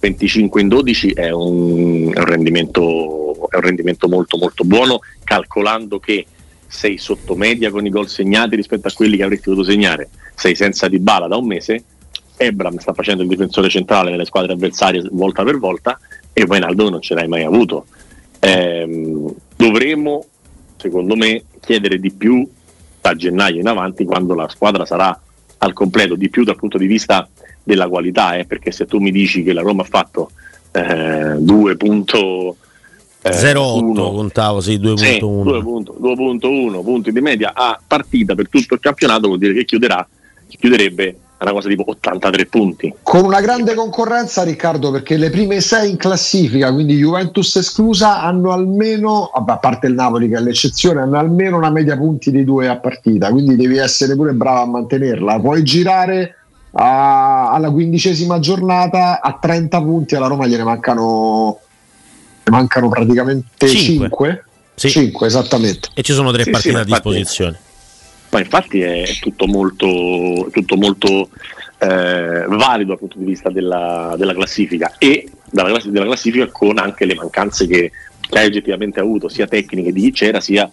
25 0.00 0.60
in 0.60 0.68
12 0.68 1.10
è 1.10 1.30
un, 1.30 2.12
è 2.14 2.18
un 2.18 2.24
rendimento, 2.24 3.48
è 3.50 3.56
un 3.56 3.62
rendimento 3.62 4.08
molto 4.08 4.36
molto 4.36 4.64
buono 4.64 5.00
calcolando 5.24 5.98
che 5.98 6.24
sei 6.68 6.98
sotto 6.98 7.34
media 7.34 7.70
con 7.70 7.84
i 7.86 7.90
gol 7.90 8.08
segnati 8.08 8.54
rispetto 8.54 8.86
a 8.86 8.92
quelli 8.92 9.16
che 9.16 9.24
avresti 9.24 9.48
potuto 9.48 9.64
segnare, 9.64 10.10
sei 10.34 10.54
senza 10.54 10.86
di 10.86 10.98
bala 10.98 11.26
da 11.26 11.36
un 11.36 11.46
mese, 11.46 11.82
Ebram 12.36 12.78
sta 12.78 12.92
facendo 12.92 13.22
il 13.22 13.28
difensore 13.28 13.68
centrale 13.68 14.10
nelle 14.10 14.24
squadre 14.24 14.52
avversarie 14.52 15.02
volta 15.10 15.42
per 15.42 15.58
volta 15.58 15.98
e 16.32 16.44
Wijnaldum 16.44 16.90
non 16.90 17.00
ce 17.00 17.14
l'hai 17.14 17.26
mai 17.26 17.42
avuto. 17.42 17.86
Ehm, 18.38 19.34
dovremmo, 19.56 20.24
secondo 20.76 21.16
me, 21.16 21.42
chiedere 21.60 21.98
di 21.98 22.12
più 22.12 22.48
da 23.00 23.14
gennaio 23.14 23.60
in 23.60 23.66
avanti 23.66 24.04
quando 24.04 24.34
la 24.34 24.48
squadra 24.48 24.84
sarà 24.86 25.20
al 25.58 25.72
completo, 25.72 26.14
di 26.14 26.28
più 26.28 26.44
dal 26.44 26.56
punto 26.56 26.78
di 26.78 26.86
vista 26.86 27.28
della 27.64 27.88
qualità, 27.88 28.36
eh, 28.36 28.44
perché 28.44 28.70
se 28.70 28.86
tu 28.86 28.98
mi 28.98 29.10
dici 29.10 29.42
che 29.42 29.52
la 29.52 29.62
Roma 29.62 29.82
ha 29.82 29.86
fatto 29.86 30.30
eh, 30.70 31.34
2.08 33.22 33.30
0,8 33.30 33.94
contavo, 34.14 34.60
sì, 34.60 34.76
2.1. 34.76 34.96
sì, 34.96 35.18
2.1 35.20 36.82
punti 36.82 37.12
di 37.12 37.20
media 37.20 37.52
a 37.54 37.78
partita 37.84 38.34
per 38.34 38.48
tutto 38.48 38.74
il 38.74 38.80
campionato 38.80 39.26
vuol 39.26 39.38
dire 39.38 39.52
che 39.54 39.64
chiuderà, 39.64 40.06
chiuderebbe 40.48 41.16
una 41.40 41.52
cosa 41.52 41.68
tipo 41.68 41.84
83 41.86 42.46
punti. 42.46 42.94
Con 43.02 43.24
una 43.24 43.40
grande 43.40 43.74
concorrenza, 43.74 44.42
Riccardo, 44.42 44.90
perché 44.90 45.16
le 45.16 45.30
prime 45.30 45.60
sei 45.60 45.90
in 45.90 45.96
classifica, 45.96 46.72
quindi 46.72 46.96
Juventus 46.96 47.54
esclusa, 47.56 48.22
hanno 48.22 48.52
almeno, 48.52 49.24
a 49.26 49.42
parte 49.58 49.86
il 49.86 49.94
Napoli 49.94 50.28
che 50.28 50.36
è 50.36 50.40
l'eccezione, 50.40 51.00
hanno 51.00 51.18
almeno 51.18 51.56
una 51.56 51.70
media 51.70 51.96
punti 51.96 52.30
di 52.30 52.44
due 52.44 52.68
a 52.68 52.78
partita, 52.78 53.30
quindi 53.30 53.54
devi 53.54 53.76
essere 53.76 54.16
pure 54.16 54.32
bravo 54.32 54.62
a 54.62 54.66
mantenerla. 54.66 55.38
Puoi 55.38 55.62
girare 55.62 56.34
a- 56.72 57.52
alla 57.52 57.70
quindicesima 57.70 58.40
giornata 58.40 59.20
a 59.20 59.38
30 59.40 59.80
punti, 59.80 60.16
alla 60.16 60.26
Roma 60.26 60.46
gliene 60.46 60.64
mancano, 60.64 61.60
mancano 62.50 62.88
praticamente 62.88 63.66
Cinque. 63.68 64.08
5. 64.08 64.44
Sì. 64.74 64.90
5, 64.90 65.26
esattamente. 65.26 65.88
E 65.94 66.02
ci 66.02 66.12
sono 66.12 66.30
tre 66.30 66.44
Sì, 66.44 66.50
partite 66.50 66.72
sì, 66.74 66.78
a 66.78 66.82
infatti- 66.82 67.02
disposizione. 67.08 67.58
Ma 68.30 68.38
infatti 68.40 68.80
è 68.82 69.04
tutto 69.20 69.46
molto, 69.46 70.48
tutto 70.52 70.76
molto 70.76 71.30
eh, 71.78 72.44
valido 72.46 72.88
dal 72.90 72.98
punto 72.98 73.18
di 73.18 73.24
vista 73.24 73.48
della, 73.50 74.14
della 74.18 74.34
classifica 74.34 74.94
e 74.98 75.30
dalla, 75.50 75.70
class- 75.70 75.86
della 75.86 76.04
classifica 76.04 76.46
con 76.48 76.78
anche 76.78 77.06
le 77.06 77.14
mancanze 77.14 77.66
che, 77.66 77.90
che 78.20 78.38
hai 78.38 78.46
oggettivamente 78.46 79.00
avuto, 79.00 79.28
sia 79.28 79.46
tecniche 79.46 79.92
di 79.92 80.02
chi 80.02 80.12
c'era, 80.12 80.40
sia 80.40 80.70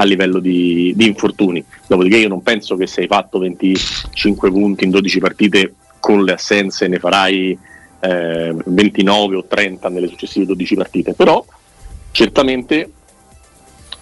a 0.00 0.04
livello 0.04 0.38
di, 0.38 0.92
di 0.94 1.06
infortuni. 1.06 1.64
Dopodiché 1.86 2.18
io 2.18 2.28
non 2.28 2.42
penso 2.42 2.76
che 2.76 2.86
se 2.86 3.00
hai 3.00 3.06
fatto 3.06 3.38
25 3.38 4.50
punti 4.50 4.84
in 4.84 4.90
12 4.90 5.18
partite 5.18 5.74
con 5.98 6.22
le 6.24 6.32
assenze 6.34 6.86
ne 6.88 6.98
farai 6.98 7.58
eh, 8.00 8.54
29 8.64 9.36
o 9.36 9.44
30 9.46 9.88
nelle 9.88 10.08
successive 10.08 10.46
12 10.46 10.74
partite, 10.74 11.14
però 11.14 11.44
certamente 12.10 12.90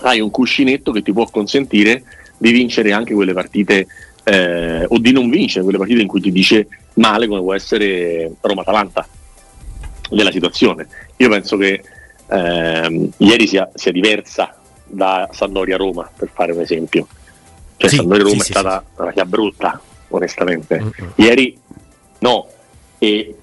hai 0.02 0.20
un 0.20 0.30
cuscinetto 0.30 0.92
che 0.92 1.02
ti 1.02 1.12
può 1.12 1.26
consentire 1.26 2.02
di 2.38 2.50
vincere 2.50 2.92
anche 2.92 3.14
quelle 3.14 3.32
partite 3.32 3.86
eh, 4.24 4.84
o 4.86 4.98
di 4.98 5.12
non 5.12 5.30
vincere 5.30 5.62
quelle 5.62 5.78
partite 5.78 6.02
in 6.02 6.08
cui 6.08 6.20
ti 6.20 6.32
dice 6.32 6.68
male 6.94 7.26
come 7.26 7.40
può 7.40 7.54
essere 7.54 8.32
Roma-Atalanta 8.40 9.06
della 10.10 10.30
situazione. 10.30 10.86
Io 11.16 11.28
penso 11.28 11.56
che 11.56 11.82
ehm, 12.28 13.10
ieri 13.18 13.46
sia, 13.46 13.70
sia 13.74 13.92
diversa 13.92 14.56
da 14.84 15.28
Sandoria-Roma 15.32 16.10
per 16.16 16.30
fare 16.32 16.52
un 16.52 16.60
esempio. 16.60 17.06
Cioè 17.76 17.90
Sì, 17.90 17.96
Sandoria-Roma 17.96 18.34
sì, 18.34 18.40
è 18.40 18.44
sì, 18.44 18.52
stata 18.52 18.84
una 18.96 19.12
chiave 19.12 19.28
brutta, 19.28 19.80
onestamente. 20.08 20.80
Mm-mm. 20.80 21.12
Ieri 21.16 21.58
no, 22.20 22.48
e 22.98 23.34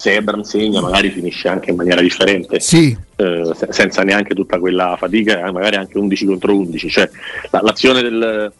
se 0.00 0.14
Ebram 0.14 0.40
segna 0.40 0.80
magari 0.80 1.10
finisce 1.10 1.46
anche 1.48 1.68
in 1.68 1.76
maniera 1.76 2.00
differente 2.00 2.58
Sì, 2.58 2.96
eh, 3.16 3.52
se- 3.54 3.66
senza 3.68 4.00
neanche 4.02 4.34
tutta 4.34 4.58
quella 4.58 4.96
fatica, 4.98 5.44
eh, 5.44 5.52
magari 5.52 5.76
anche 5.76 5.98
11 5.98 6.24
contro 6.24 6.56
11. 6.56 6.88
Cioè, 6.88 7.10
la- 7.50 7.60
l'azione 7.60 8.00
del, 8.00 8.50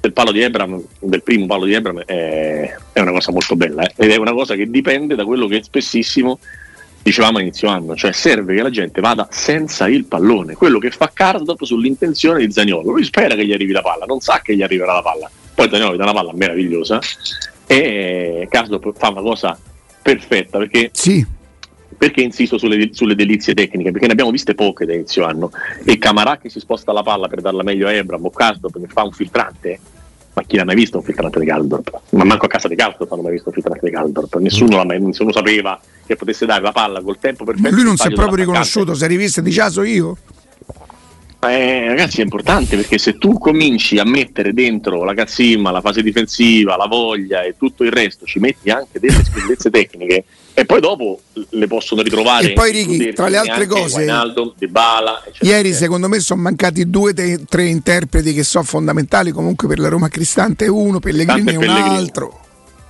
del 0.00 0.12
palo 0.12 0.30
di 0.30 0.42
Ebram, 0.42 0.82
del 1.00 1.22
primo 1.22 1.46
palo 1.46 1.64
di 1.64 1.72
Ebram, 1.72 2.00
è, 2.00 2.76
è 2.92 3.00
una 3.00 3.12
cosa 3.12 3.32
molto 3.32 3.56
bella 3.56 3.84
eh, 3.84 3.94
ed 3.96 4.10
è 4.10 4.16
una 4.16 4.34
cosa 4.34 4.54
che 4.54 4.68
dipende 4.68 5.14
da 5.14 5.24
quello 5.24 5.46
che 5.46 5.62
spessissimo 5.62 6.38
dicevamo 7.02 7.38
a 7.38 7.40
inizio 7.40 7.68
anno, 7.68 7.96
cioè 7.96 8.12
serve 8.12 8.54
che 8.54 8.60
la 8.60 8.68
gente 8.68 9.00
vada 9.00 9.28
senza 9.30 9.88
il 9.88 10.04
pallone, 10.04 10.56
quello 10.56 10.78
che 10.78 10.90
fa 10.90 11.10
Cardop 11.10 11.62
sull'intenzione 11.64 12.44
di 12.44 12.52
Zagnolo. 12.52 12.90
Lui 12.90 13.04
spera 13.04 13.34
che 13.34 13.46
gli 13.46 13.54
arrivi 13.54 13.72
la 13.72 13.80
palla, 13.80 14.04
non 14.04 14.20
sa 14.20 14.42
che 14.42 14.54
gli 14.54 14.60
arriverà 14.60 14.92
la 14.92 15.02
palla. 15.02 15.30
Poi 15.54 15.70
Zagnolo 15.70 15.94
gli 15.94 15.96
dà 15.96 16.02
una 16.02 16.12
palla 16.12 16.32
meravigliosa 16.34 16.98
e 17.66 18.46
Cardop 18.50 18.92
fa 18.94 19.08
una 19.08 19.22
cosa 19.22 19.58
perfetta 20.02 20.58
perché 20.58 20.90
sì. 20.92 21.24
perché 21.96 22.20
insisto 22.20 22.58
sulle, 22.58 22.90
sulle 22.92 23.14
delizie 23.14 23.54
tecniche? 23.54 23.90
Perché 23.90 24.06
ne 24.06 24.12
abbiamo 24.12 24.30
viste 24.30 24.54
poche 24.54 24.86
da 24.86 24.94
inizio 24.94 25.24
anno. 25.24 25.50
E 25.84 25.98
Camarà 25.98 26.38
che 26.38 26.48
si 26.48 26.60
sposta 26.60 26.92
la 26.92 27.02
palla 27.02 27.28
per 27.28 27.40
darla 27.40 27.62
meglio 27.62 27.86
a 27.86 27.92
Ebram 27.92 28.24
o 28.24 28.30
Caldorp 28.30 28.80
che 28.80 28.86
fa 28.88 29.04
un 29.04 29.12
filtrante. 29.12 29.78
Ma 30.34 30.44
chi 30.46 30.56
l'ha 30.56 30.64
mai 30.64 30.76
visto 30.76 30.98
un 30.98 31.02
filtrante 31.02 31.40
di 31.40 31.46
Caldorp? 31.46 32.00
Ma 32.10 32.24
manco 32.24 32.46
a 32.46 32.48
casa 32.48 32.68
di 32.68 32.76
Caldorp 32.76 33.10
hanno 33.10 33.22
mai 33.22 33.32
visto 33.32 33.48
un 33.48 33.54
filtrante 33.54 33.84
di 33.84 33.92
Caldorp. 33.92 34.36
Nessuno, 34.36 34.84
mai, 34.84 35.00
nessuno 35.00 35.32
sapeva 35.32 35.80
che 36.06 36.14
potesse 36.14 36.46
dare 36.46 36.62
la 36.62 36.72
palla 36.72 37.02
col 37.02 37.18
tempo 37.18 37.44
perfetto. 37.44 37.74
Lui 37.74 37.84
non 37.84 37.96
si 37.96 38.06
è 38.06 38.12
proprio 38.12 38.36
riconosciuto, 38.36 38.94
si 38.94 39.04
è 39.04 39.08
rivista 39.08 39.40
di 39.40 39.50
caso 39.50 39.82
io. 39.82 40.16
Eh, 41.40 41.86
ragazzi, 41.86 42.20
è 42.20 42.24
importante 42.24 42.74
perché 42.74 42.98
se 42.98 43.16
tu 43.16 43.38
cominci 43.38 43.98
a 43.98 44.04
mettere 44.04 44.52
dentro 44.52 45.04
la 45.04 45.14
cazzimma, 45.14 45.70
la 45.70 45.80
fase 45.80 46.02
difensiva, 46.02 46.76
la 46.76 46.86
voglia 46.86 47.42
e 47.42 47.54
tutto 47.56 47.84
il 47.84 47.92
resto, 47.92 48.26
ci 48.26 48.40
metti 48.40 48.70
anche 48.70 48.98
delle 48.98 49.22
spillezze 49.22 49.70
tecniche 49.70 50.24
e 50.52 50.64
poi 50.64 50.80
dopo 50.80 51.20
le 51.50 51.68
possono 51.68 52.02
ritrovare. 52.02 52.50
E 52.50 52.52
poi, 52.54 52.80
includersi 52.80 53.12
tra 53.12 53.28
le 53.28 53.36
altre 53.36 53.66
cose, 53.66 54.04
Dybala, 54.56 55.22
eccetera, 55.24 55.56
Ieri 55.56 55.72
secondo 55.74 56.08
me 56.08 56.18
sono 56.18 56.42
mancati 56.42 56.90
due 56.90 57.12
o 57.12 57.40
tre 57.48 57.66
interpreti 57.66 58.32
che 58.32 58.42
sono 58.42 58.64
fondamentali 58.64 59.30
comunque 59.30 59.68
per 59.68 59.78
la 59.78 59.88
Roma 59.88 60.08
Cristante 60.08 60.66
uno, 60.66 60.98
Pellegrini 60.98 61.50
e 61.50 61.52
e 61.52 61.56
un 61.56 61.60
Pellegrini. 61.60 61.96
altro. 61.96 62.40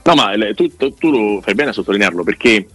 No, 0.04 0.14
ma 0.14 0.30
tu, 0.54 0.74
tu- 0.74 0.94
tu 0.94 1.10
lo 1.10 1.40
fai 1.42 1.54
bene 1.54 1.68
a 1.68 1.72
sottolinearlo 1.74 2.24
perché, 2.24 2.66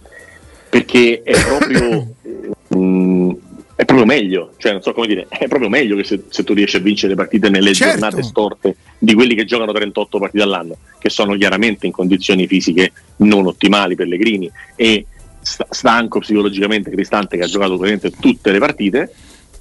perché 0.70 1.22
è 1.24 1.36
proprio. 1.42 2.14
mm, 2.76 3.30
è 3.76 3.84
proprio 3.84 4.06
meglio, 4.06 4.52
cioè 4.56 4.72
non 4.72 4.82
so 4.82 4.92
come 4.92 5.08
dire, 5.08 5.26
è 5.28 5.48
proprio 5.48 5.68
meglio 5.68 5.96
che 5.96 6.04
se, 6.04 6.24
se 6.28 6.44
tu 6.44 6.54
riesci 6.54 6.76
a 6.76 6.80
vincere 6.80 7.08
le 7.08 7.16
partite 7.16 7.48
nelle 7.48 7.72
Certo. 7.72 7.98
giornate 7.98 8.22
storte 8.22 8.76
di 8.98 9.14
quelli 9.14 9.34
che 9.34 9.44
giocano 9.44 9.72
38 9.72 10.18
partite 10.18 10.42
all'anno, 10.44 10.76
che 10.98 11.10
sono 11.10 11.34
chiaramente 11.36 11.86
in 11.86 11.92
condizioni 11.92 12.46
fisiche 12.46 12.92
non 13.16 13.46
ottimali 13.46 13.96
Pellegrini 13.96 14.50
e 14.76 15.06
sta- 15.40 15.66
stanco 15.70 16.20
psicologicamente 16.20 16.90
Cristante 16.90 17.36
che 17.36 17.42
ha 17.42 17.48
giocato 17.48 17.76
praticamente 17.76 18.16
tutte 18.20 18.52
le 18.52 18.58
partite, 18.58 19.12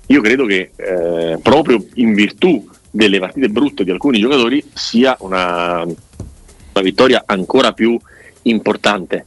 io 0.07 0.21
credo 0.21 0.45
che 0.45 0.71
eh, 0.75 1.39
proprio 1.41 1.83
in 1.95 2.13
virtù 2.13 2.69
delle 2.91 3.17
partite 3.17 3.49
brutte 3.49 3.83
di 3.83 3.89
alcuni 3.89 4.19
giocatori 4.19 4.63
sia 4.73 5.17
una, 5.21 5.81
una 5.81 6.83
vittoria 6.83 7.23
ancora 7.25 7.73
più 7.73 7.99
importante 8.43 9.25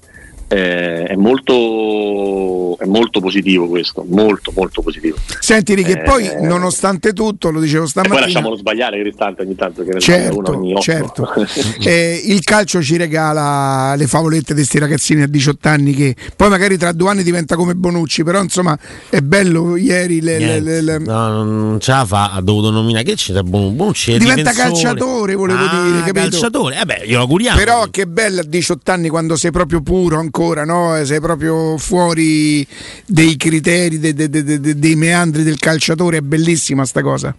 eh, 0.48 1.04
è, 1.04 1.16
molto, 1.16 2.78
è 2.78 2.84
molto 2.84 3.20
positivo 3.20 3.66
questo, 3.66 4.04
molto 4.08 4.52
molto 4.54 4.80
positivo. 4.80 5.16
Senti 5.40 5.74
Ricky, 5.74 5.92
eh, 5.92 6.02
poi 6.02 6.30
nonostante 6.40 7.12
tutto, 7.12 7.50
lo 7.50 7.58
dicevo 7.58 7.86
stamattina... 7.86 8.20
poi 8.20 8.26
lasciamolo 8.26 8.56
sbagliare 8.56 9.00
Cristante 9.00 9.42
ogni 9.42 9.56
tanto, 9.56 9.82
che 9.82 9.92
ne 9.92 10.00
certo, 10.00 10.38
uno 10.38 10.50
ogni 10.50 10.80
certo. 10.80 11.28
eh, 11.82 12.22
il 12.26 12.44
calcio 12.44 12.80
ci 12.80 12.96
regala 12.96 13.94
le 13.96 14.06
favolette 14.06 14.52
di 14.52 14.60
questi 14.60 14.78
ragazzini 14.78 15.22
a 15.22 15.26
18 15.26 15.68
anni 15.68 15.94
che 15.94 16.14
poi 16.36 16.48
magari 16.48 16.76
tra 16.76 16.92
due 16.92 17.10
anni 17.10 17.24
diventa 17.24 17.56
come 17.56 17.74
Bonucci, 17.74 18.22
però 18.22 18.40
insomma 18.40 18.78
è 19.08 19.20
bello 19.20 19.76
ieri... 19.76 20.20
Le, 20.20 20.38
le, 20.38 20.60
le, 20.60 20.80
le... 20.80 20.98
No, 20.98 21.42
non 21.42 21.80
ce 21.80 21.90
la 21.90 22.04
fa, 22.04 22.32
ha 22.32 22.40
dovuto 22.40 22.70
nominare 22.70 23.04
che 23.04 23.14
c'era 23.14 23.42
Bonucci. 23.42 24.16
Diventa 24.16 24.52
calciatore, 24.52 25.34
volevo 25.34 25.64
ah, 25.64 25.82
dire, 25.84 25.98
capito? 25.98 26.12
calciatore, 26.12 26.80
eh 26.80 26.84
beh, 26.84 27.02
glielo 27.06 27.20
auguriamo. 27.20 27.58
Però 27.58 27.86
che 27.90 28.06
bello 28.06 28.40
a 28.40 28.44
18 28.44 28.92
anni 28.92 29.08
quando 29.08 29.36
sei 29.36 29.50
proprio 29.50 29.82
puro 29.82 30.18
ancora 30.18 30.34
ancora, 30.36 30.64
no? 30.64 31.02
sei 31.04 31.20
proprio 31.20 31.78
fuori 31.78 32.66
dei 33.06 33.36
criteri, 33.36 33.98
dei, 33.98 34.12
dei, 34.12 34.28
dei, 34.28 34.78
dei 34.78 34.96
meandri 34.96 35.42
del 35.42 35.58
calciatore, 35.58 36.18
è 36.18 36.20
bellissima 36.20 36.84
sta 36.84 37.00
cosa. 37.00 37.34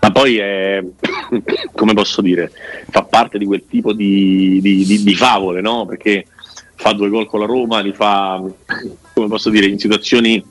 Ma 0.00 0.10
poi 0.10 0.38
è, 0.38 0.82
come 1.74 1.94
posso 1.94 2.20
dire, 2.20 2.50
fa 2.90 3.04
parte 3.04 3.38
di 3.38 3.44
quel 3.44 3.64
tipo 3.68 3.92
di, 3.92 4.58
di, 4.60 4.84
di, 4.84 5.02
di 5.04 5.14
favole, 5.14 5.60
no? 5.60 5.86
Perché 5.86 6.26
fa 6.74 6.92
due 6.92 7.08
gol 7.08 7.26
con 7.26 7.40
la 7.40 7.46
Roma, 7.46 7.80
li 7.80 7.92
fa, 7.92 8.42
come 9.14 9.28
posso 9.28 9.50
dire, 9.50 9.66
in 9.66 9.78
situazioni 9.78 10.44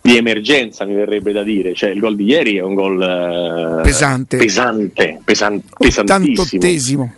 di 0.00 0.16
emergenza 0.16 0.84
mi 0.84 0.94
verrebbe 0.94 1.30
da 1.30 1.44
dire, 1.44 1.74
cioè 1.74 1.90
il 1.90 2.00
gol 2.00 2.16
di 2.16 2.24
ieri 2.24 2.56
è 2.56 2.62
un 2.62 2.74
gol 2.74 3.00
eh, 3.00 3.82
pesante, 3.82 4.36
pesante, 4.36 5.20
pesan, 5.22 5.62
pesantissimo. 5.78 7.12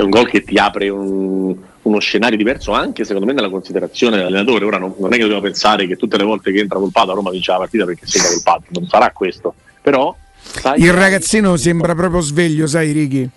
È 0.00 0.02
un 0.02 0.08
gol 0.08 0.30
che 0.30 0.42
ti 0.42 0.56
apre 0.56 0.88
un, 0.88 1.54
uno 1.82 1.98
scenario 1.98 2.38
diverso 2.38 2.72
anche 2.72 3.04
secondo 3.04 3.26
me 3.26 3.34
nella 3.34 3.50
considerazione 3.50 4.16
dell'allenatore. 4.16 4.64
Ora 4.64 4.78
non, 4.78 4.94
non 4.96 5.12
è 5.12 5.16
che 5.16 5.20
dobbiamo 5.20 5.42
pensare 5.42 5.86
che 5.86 5.96
tutte 5.96 6.16
le 6.16 6.24
volte 6.24 6.52
che 6.52 6.60
entra 6.60 6.78
colpato 6.78 7.10
a 7.10 7.14
Roma 7.14 7.30
vince 7.30 7.50
la 7.52 7.58
partita 7.58 7.84
perché 7.84 8.06
segna 8.06 8.28
colpato, 8.28 8.62
non 8.68 8.86
sarà 8.86 9.10
questo. 9.10 9.52
Però 9.82 10.16
sai, 10.40 10.80
il 10.80 10.94
ragazzino 10.94 11.54
sembra 11.56 11.94
proprio 11.94 12.22
sveglio, 12.22 12.66
sai 12.66 12.92
Righi? 12.92 13.28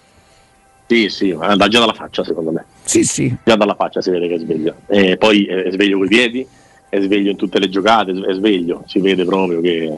Sì, 0.88 1.10
sì, 1.10 1.34
ma 1.34 1.53
già 1.67 1.79
dalla 1.79 1.91
faccia 1.91 2.24
secondo 2.24 2.51
me. 2.51 2.63
Sì, 2.86 3.03
sì. 3.03 3.36
Già 3.43 3.58
dalla 3.58 3.75
faccia 3.75 4.01
si 4.01 4.12
vede 4.12 4.29
che 4.29 4.36
è 4.36 4.39
sveglio. 4.39 4.75
E 4.88 5.17
poi 5.17 5.43
è 5.43 5.70
sveglio 5.70 5.98
coi 5.98 6.08
piedi, 6.08 6.48
è 6.88 7.01
sveglio 7.01 7.32
in 7.32 7.36
tutte 7.36 7.60
le 7.60 7.67
giocate, 7.67 8.12
è 8.12 8.34
sveglio, 8.36 8.86
si 8.88 9.01
vede 9.01 9.25
proprio 9.25 9.60
che 9.60 9.98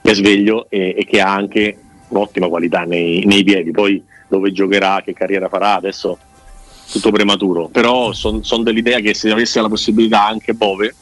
è 0.00 0.14
sveglio 0.14 0.64
e, 0.70 0.94
e 0.96 1.04
che 1.04 1.20
ha 1.20 1.30
anche 1.30 1.76
un'ottima 2.08 2.48
qualità 2.48 2.84
nei, 2.84 3.22
nei 3.26 3.44
piedi. 3.44 3.70
Poi 3.70 4.02
dove 4.28 4.52
giocherà, 4.52 5.02
che 5.04 5.12
carriera 5.12 5.48
farà, 5.48 5.74
adesso 5.74 6.18
tutto 6.90 7.10
prematuro, 7.10 7.68
però 7.68 8.12
sono 8.12 8.42
son 8.42 8.62
dell'idea 8.62 9.00
che 9.00 9.12
se 9.14 9.30
avesse 9.30 9.60
la 9.60 9.68
possibilità 9.68 10.24
anche 10.24 10.54
Bove, 10.54 10.94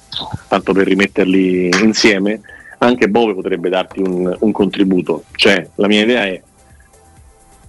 tanto 0.49 0.73
per 0.73 0.87
rimetterli 0.87 1.69
insieme, 1.83 2.41
anche 2.79 3.09
Bove 3.09 3.35
potrebbe 3.35 3.69
darti 3.69 4.01
un, 4.01 4.35
un 4.39 4.53
contributo. 4.53 5.25
Cioè, 5.35 5.69
la 5.77 5.87
mia 5.87 6.03
idea 6.03 6.25
è 6.25 6.41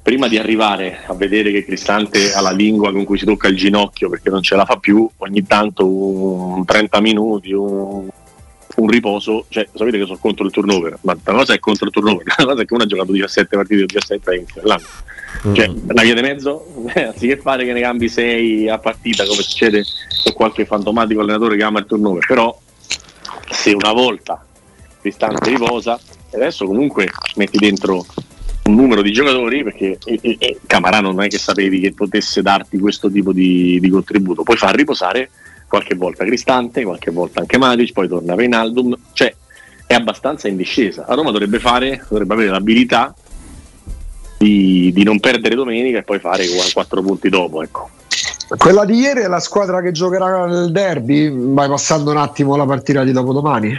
prima 0.02 0.28
di 0.28 0.38
arrivare 0.38 1.00
a 1.08 1.14
vedere 1.16 1.52
che 1.52 1.66
Cristante 1.66 2.32
ha 2.34 2.40
la 2.40 2.52
lingua 2.52 2.92
con 2.92 3.04
cui 3.06 3.18
si 3.18 3.26
tocca 3.26 3.48
il 3.48 3.58
ginocchio 3.58 4.08
perché 4.08 4.30
non 4.30 4.44
ce 4.44 4.56
la 4.56 4.64
fa 4.64 4.78
più, 4.78 5.10
ogni 5.18 5.44
tanto 5.46 5.88
un 5.88 6.64
30 6.64 7.02
minuti, 7.02 7.52
un, 7.52 8.08
un 8.76 8.88
riposo, 8.88 9.46
cioè 9.50 9.68
sapete 9.74 9.98
che 9.98 10.06
sono 10.06 10.20
contro 10.20 10.46
il 10.46 10.52
turnover, 10.52 11.00
ma 11.02 11.18
una 11.26 11.38
cosa 11.38 11.54
è 11.54 11.60
contro 11.60 11.86
il 11.88 11.92
turnover, 11.92 12.24
una 12.38 12.48
cosa 12.48 12.62
è 12.62 12.66
che 12.66 12.74
uno 12.74 12.84
ha 12.84 12.88
giocato 12.88 13.12
17 13.12 13.56
partite 13.56 13.82
o 13.82 13.86
17 13.88 14.46
cioè, 15.54 15.68
una 15.68 16.02
via 16.02 16.14
di 16.14 16.22
mezzo, 16.22 16.66
anziché 16.94 17.38
fare 17.38 17.66
che 17.66 17.74
ne 17.74 17.82
cambi 17.82 18.10
6 18.10 18.70
a 18.70 18.78
partita, 18.80 19.26
come 19.26 19.42
succede 19.42 19.84
con 20.24 20.34
qualche 20.34 20.66
fantomatico 20.66 21.22
allenatore 21.22 21.58
che 21.58 21.64
ama 21.64 21.80
il 21.80 21.86
turnover, 21.86 22.26
però 22.26 22.58
se 23.50 23.72
una 23.74 23.92
volta 23.92 24.44
Cristante 25.02 25.52
riposa, 25.52 26.00
adesso 26.34 26.66
comunque 26.66 27.10
metti 27.36 27.60
dentro 27.60 28.06
un 28.64 28.74
numero 28.74 29.04
di 29.04 29.12
giocatori 29.12 29.64
perché 29.64 30.00
e, 30.04 30.18
e, 30.20 30.36
e 30.40 30.60
Camarà 30.66 31.00
non 31.00 31.22
è 31.22 31.28
che 31.28 31.38
sapevi 31.38 31.80
che 31.80 31.94
potesse 31.94 32.42
darti 32.42 32.80
questo 32.80 33.12
tipo 33.12 33.32
di, 33.32 33.80
di, 33.80 33.90
contributo, 33.90 34.42
puoi 34.42 34.58
far 34.58 34.74
riposare 34.74 35.30
qualche 35.68 35.94
volta 35.94 36.26
Cristante, 36.26 36.84
qualche 36.84 37.12
volta 37.12 37.42
anche 37.42 37.60
Matic, 37.60 37.92
poi 37.92 38.08
torna 38.08 38.34
Reinaldum, 38.34 38.98
cioè 39.14 39.34
è 39.86 39.94
abbastanza 39.94 40.48
in 40.48 40.56
discesa. 40.56 41.06
A 41.06 41.14
Roma 41.14 41.30
dovrebbe 41.30 41.60
fare, 41.60 42.04
dovrebbe 42.10 42.34
avere 42.34 42.50
l'abilità 42.50 43.14
di, 44.38 44.92
di, 44.94 45.04
non 45.04 45.20
perdere 45.20 45.56
domenica 45.56 46.00
e 46.00 46.04
poi 46.04 46.20
fare 46.20 46.46
quattro 46.74 47.02
punti 47.02 47.30
dopo. 47.30 47.64
Ecco. 47.64 47.90
Quella 48.58 48.86
di 48.86 48.96
ieri 49.00 49.22
è 49.22 49.28
la 49.28 49.40
squadra 49.40 49.82
che 49.82 49.92
giocherà 49.92 50.46
nel 50.46 50.72
derby, 50.72 51.32
vai 51.32 51.68
passando 51.68 52.12
un 52.12 52.18
attimo 52.18 52.56
la 52.56 52.66
partita 52.66 53.04
di 53.04 53.12
dopodomani. 53.12 53.76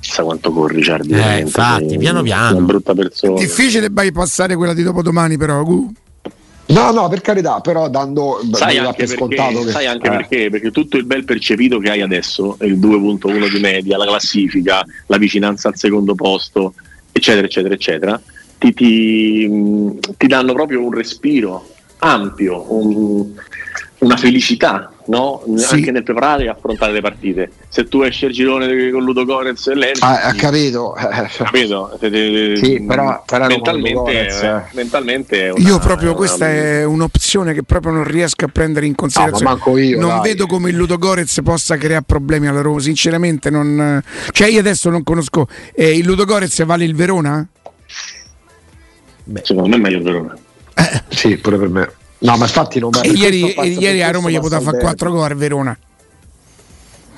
Sa 0.00 0.22
quanto 0.22 0.52
corri, 0.52 0.82
Ciardi. 0.82 1.12
Eh, 1.12 1.38
infatti, 1.40 1.98
piano 1.98 2.22
piano. 2.22 2.56
Una 2.56 2.66
brutta 2.66 2.94
persona. 2.94 3.38
È 3.38 3.40
difficile 3.40 3.90
bypassare 3.90 4.56
quella 4.56 4.72
di 4.72 4.82
dopodomani, 4.82 5.36
però. 5.36 5.62
No, 5.62 6.92
no, 6.92 7.08
per 7.08 7.20
carità, 7.20 7.60
però 7.60 7.88
dando 7.88 8.40
sai 8.52 8.78
anche, 8.78 9.06
perché, 9.06 9.34
che, 9.34 9.70
sai 9.70 9.86
anche 9.86 10.06
eh. 10.06 10.10
perché, 10.10 10.50
perché 10.50 10.70
tutto 10.70 10.96
il 10.96 11.04
bel 11.04 11.24
percepito 11.24 11.78
che 11.78 11.90
hai 11.90 12.00
adesso, 12.00 12.56
il 12.60 12.78
2.1 12.78 13.52
di 13.52 13.58
media, 13.58 13.96
la 13.96 14.06
classifica, 14.06 14.84
la 15.06 15.16
vicinanza 15.16 15.68
al 15.68 15.76
secondo 15.76 16.14
posto, 16.14 16.74
eccetera, 17.10 17.46
eccetera, 17.46 17.74
eccetera, 17.74 18.20
ti, 18.60 18.74
ti, 18.74 19.98
ti 20.18 20.26
danno 20.26 20.52
proprio 20.52 20.84
un 20.84 20.92
respiro 20.92 21.66
ampio, 22.00 22.72
un, 22.74 23.26
una 23.98 24.16
felicità 24.16 24.92
no? 25.06 25.42
sì. 25.56 25.74
anche 25.74 25.90
nel 25.90 26.02
preparare 26.02 26.44
e 26.44 26.48
affrontare 26.48 26.92
le 26.92 27.00
partite. 27.00 27.50
Se 27.68 27.88
tu 27.88 28.02
esci 28.02 28.26
il 28.26 28.32
girone 28.32 28.90
con 28.90 29.02
Ludo 29.02 29.24
Gorez 29.24 29.66
e 29.66 29.74
lei, 29.74 29.92
ah, 30.00 30.24
ha 30.24 30.34
capito, 30.34 30.94
capito? 31.36 31.98
Sì, 31.98 32.84
però, 32.86 33.22
però 33.26 33.46
mentalmente, 33.46 34.26
eh, 34.26 34.62
mentalmente 34.72 35.52
una, 35.54 35.68
io 35.68 35.78
proprio 35.78 36.14
questa 36.14 36.44
una... 36.44 36.54
è 36.54 36.84
un'opzione 36.84 37.54
che 37.54 37.62
proprio 37.62 37.92
non 37.92 38.04
riesco 38.04 38.44
a 38.44 38.48
prendere 38.48 38.84
in 38.84 38.94
considerazione. 38.94 39.58
No, 39.64 39.78
io, 39.78 39.98
non 39.98 40.08
dai. 40.08 40.20
vedo 40.20 40.46
come 40.46 40.68
il 40.68 40.76
Ludo 40.76 40.98
Gorez 40.98 41.40
possa 41.42 41.76
creare 41.76 42.04
problemi 42.06 42.46
alla 42.46 42.60
Roma. 42.60 42.80
Sinceramente, 42.80 43.48
non... 43.48 44.02
cioè, 44.32 44.48
io 44.48 44.60
adesso 44.60 44.90
non 44.90 45.02
conosco 45.02 45.48
eh, 45.74 45.96
il 45.96 46.04
Ludo 46.04 46.26
Gorez 46.26 46.62
vale 46.64 46.84
il 46.84 46.94
Verona? 46.94 47.46
Beh. 49.30 49.42
Secondo 49.44 49.68
me 49.68 49.76
è 49.76 49.78
meglio 49.78 49.98
il 49.98 50.02
Verona. 50.02 50.36
Eh. 50.74 51.02
Sì, 51.08 51.36
pure 51.36 51.56
per 51.56 51.68
me. 51.68 51.92
No, 52.18 52.36
ma 52.36 52.44
infatti 52.44 52.80
non 52.80 52.90
va 52.90 53.02
Ieri, 53.04 53.54
ieri 53.78 54.02
a 54.02 54.10
Roma 54.10 54.28
gli 54.28 54.38
poteva 54.38 54.60
fare 54.60 54.78
4 54.78 55.10
gol 55.10 55.30
a 55.30 55.34
Verona. 55.34 55.78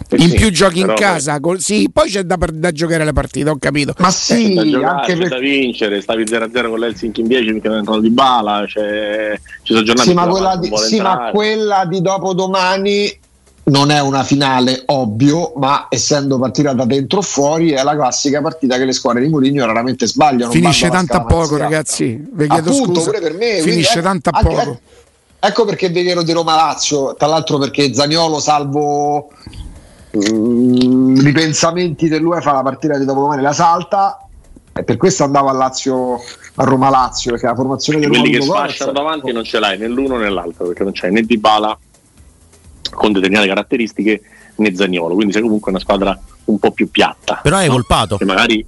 Eh 0.08 0.16
in 0.16 0.30
sì, 0.30 0.36
più 0.36 0.50
giochi 0.50 0.80
in 0.80 0.92
casa, 0.94 1.40
col, 1.40 1.60
sì, 1.60 1.88
poi 1.90 2.10
c'è 2.10 2.22
da, 2.24 2.36
da, 2.36 2.70
giocare 2.70 3.02
la 3.04 3.14
partita, 3.14 3.50
ho 3.50 3.56
capito. 3.56 3.94
Ma 3.98 4.10
sì, 4.10 4.54
eh, 4.54 4.68
giocare, 4.68 5.00
anche 5.00 5.16
per... 5.16 5.28
da 5.28 5.38
vincere, 5.38 6.02
stavi 6.02 6.24
0-0 6.24 6.68
con 6.68 6.78
l'Helsinki 6.78 7.20
in 7.22 7.28
10 7.28 7.52
perché 7.52 7.68
non 7.68 8.00
di 8.00 8.10
bala, 8.10 8.66
cioè, 8.66 9.40
ci 9.62 9.72
sono 9.72 9.84
giornate 9.84 10.08
sì, 10.08 10.14
ma 10.14 10.26
quella, 10.26 10.56
di, 10.56 10.70
sì 10.76 11.00
ma 11.00 11.30
quella 11.32 11.86
di 11.86 12.02
dopodomani 12.02 13.20
non 13.64 13.90
è 13.90 14.00
una 14.00 14.24
finale 14.24 14.82
ovvio, 14.86 15.52
ma 15.56 15.86
essendo 15.88 16.38
partita 16.38 16.72
da 16.72 16.84
dentro 16.84 17.18
o 17.18 17.22
fuori 17.22 17.70
è 17.70 17.82
la 17.82 17.94
classica 17.94 18.40
partita 18.40 18.76
che 18.76 18.84
le 18.84 18.92
squadre 18.92 19.22
di 19.22 19.28
Mourinho 19.28 19.64
raramente 19.64 20.06
sbagliano. 20.06 20.50
Finisce 20.50 20.88
tanto 20.88 21.16
a 21.16 21.24
poco, 21.24 21.56
ragazzi. 21.56 22.20
Vi 22.32 22.48
chiedo 22.48 22.70
Appunto, 22.70 23.00
scusa. 23.00 23.10
pure 23.10 23.20
per 23.20 23.34
me. 23.34 23.60
Finisce 23.60 24.00
quindi, 24.00 24.20
tanto 24.20 24.30
a 24.30 24.40
poco. 24.40 24.60
Ecco, 24.60 24.80
ecco 25.38 25.64
perché 25.64 25.88
vi 25.90 26.02
chiedo 26.02 26.22
di 26.22 26.32
Roma 26.32 26.56
Lazio, 26.56 27.14
tra 27.14 27.28
l'altro 27.28 27.58
perché 27.58 27.94
Zaniolo, 27.94 28.40
salvo 28.40 29.30
mm, 30.16 31.20
ripensamenti 31.20 32.08
dell'UEFA, 32.08 32.52
la 32.52 32.62
partita 32.62 32.98
di 32.98 33.04
dopodomani 33.04 33.42
la 33.42 33.52
salta. 33.52 34.26
E 34.74 34.84
per 34.84 34.96
questo 34.96 35.22
andavo 35.22 35.50
a 35.50 35.52
Lazio 35.52 36.14
a 36.54 36.64
Roma 36.64 36.90
Lazio, 36.90 37.30
perché 37.32 37.46
la 37.46 37.54
formazione 37.54 38.00
del 38.00 38.08
quelli 38.08 38.30
che 38.30 38.42
sfasciano 38.42 38.90
davanti 38.90 39.30
non 39.30 39.44
ce 39.44 39.60
l'hai 39.60 39.78
né 39.78 39.86
l'uno 39.86 40.16
né 40.16 40.30
l'altro, 40.30 40.66
perché 40.66 40.82
non 40.82 40.92
c'è 40.92 41.10
né 41.10 41.22
Di 41.22 41.38
Bala 41.38 41.78
con 42.94 43.12
determinate 43.12 43.48
caratteristiche 43.48 44.22
né 44.56 44.74
Zagnolo, 44.74 45.14
quindi 45.14 45.32
sei 45.32 45.42
comunque 45.42 45.70
una 45.70 45.80
squadra 45.80 46.18
un 46.44 46.58
po' 46.58 46.70
più 46.72 46.90
piatta. 46.90 47.40
Però 47.42 47.56
hai 47.56 47.66
no? 47.66 47.72
colpato. 47.72 48.16
Che 48.16 48.24
magari 48.24 48.64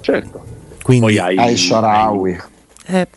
certo. 0.00 0.44
Quindi 0.82 1.06
Poi 1.06 1.18
hai, 1.18 1.36
hai 1.36 1.56
Sharawi. 1.56 2.40
Eh. 2.86 3.08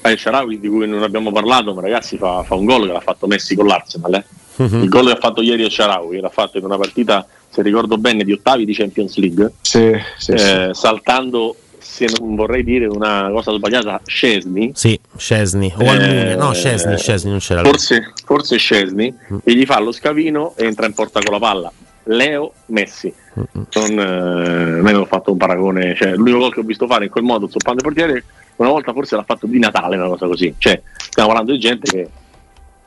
Hai 0.00 0.16
Sharawi 0.16 0.58
di 0.58 0.68
cui 0.68 0.88
non 0.88 1.02
abbiamo 1.02 1.30
parlato, 1.30 1.74
ma 1.74 1.82
ragazzi 1.82 2.16
fa, 2.16 2.42
fa 2.42 2.54
un 2.54 2.64
gol 2.64 2.86
che 2.86 2.92
l'ha 2.92 3.00
fatto 3.00 3.26
Messi 3.26 3.54
con 3.54 3.66
l'Arsenal. 3.66 4.14
Eh? 4.14 4.24
Uh-huh. 4.56 4.82
Il 4.82 4.88
gol 4.88 5.06
che 5.06 5.12
ha 5.12 5.18
fatto 5.20 5.42
ieri 5.42 5.64
a 5.64 5.70
Sharawi 5.70 6.20
l'ha 6.20 6.30
fatto 6.30 6.58
in 6.58 6.64
una 6.64 6.78
partita, 6.78 7.26
se 7.48 7.62
ricordo 7.62 7.98
bene, 7.98 8.24
di 8.24 8.32
ottavi 8.32 8.64
di 8.64 8.72
Champions 8.72 9.16
League, 9.18 9.52
sì, 9.60 9.92
sì, 10.16 10.32
eh, 10.32 10.70
sì. 10.72 10.80
saltando 10.80 11.54
se 11.80 12.06
non 12.18 12.34
vorrei 12.34 12.64
dire 12.64 12.86
una 12.86 13.30
cosa 13.32 13.52
sbagliata, 13.52 14.00
Scesni. 14.04 14.72
Sì, 14.74 14.98
Scesni. 15.16 15.72
O 15.76 15.88
Almunia. 15.88 16.36
No, 16.36 16.52
Scesni, 16.52 16.96
Scesni 16.96 17.30
non 17.30 17.38
c'era. 17.38 17.62
Forse, 17.62 18.12
forse 18.24 18.56
Scesni. 18.56 19.14
Mm. 19.32 19.38
E 19.44 19.54
gli 19.54 19.64
fa 19.64 19.78
lo 19.80 19.92
scavino 19.92 20.54
e 20.56 20.64
entra 20.64 20.86
in 20.86 20.94
porta 20.94 21.20
con 21.20 21.32
la 21.32 21.38
palla. 21.38 21.72
Leo 22.04 22.52
Messi. 22.66 23.12
Non, 23.34 23.98
eh, 23.98 24.82
me 24.82 24.92
ne 24.92 24.98
ho 24.98 25.04
fatto 25.04 25.32
un 25.32 25.36
paragone. 25.36 25.94
Cioè, 25.94 26.14
l'unico 26.14 26.38
gol 26.38 26.52
che 26.54 26.60
ho 26.60 26.64
visto 26.64 26.86
fare 26.86 27.04
in 27.04 27.10
quel 27.10 27.24
modo 27.24 27.46
sul 27.46 27.62
pan 27.62 27.76
portiere, 27.76 28.24
una 28.56 28.70
volta 28.70 28.92
forse 28.92 29.16
l'ha 29.16 29.24
fatto 29.24 29.46
di 29.46 29.58
Natale, 29.58 29.96
una 29.96 30.08
cosa 30.08 30.26
così. 30.26 30.54
Cioè, 30.56 30.80
stiamo 30.96 31.28
parlando 31.28 31.52
di 31.52 31.58
gente 31.58 32.10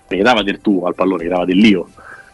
che 0.07 0.15
gli 0.15 0.21
dava 0.21 0.43
del 0.43 0.59
tuo 0.59 0.87
al 0.87 0.95
pallone, 0.95 1.25
gli 1.25 1.29
dava 1.29 1.45
dell'io. 1.45 1.89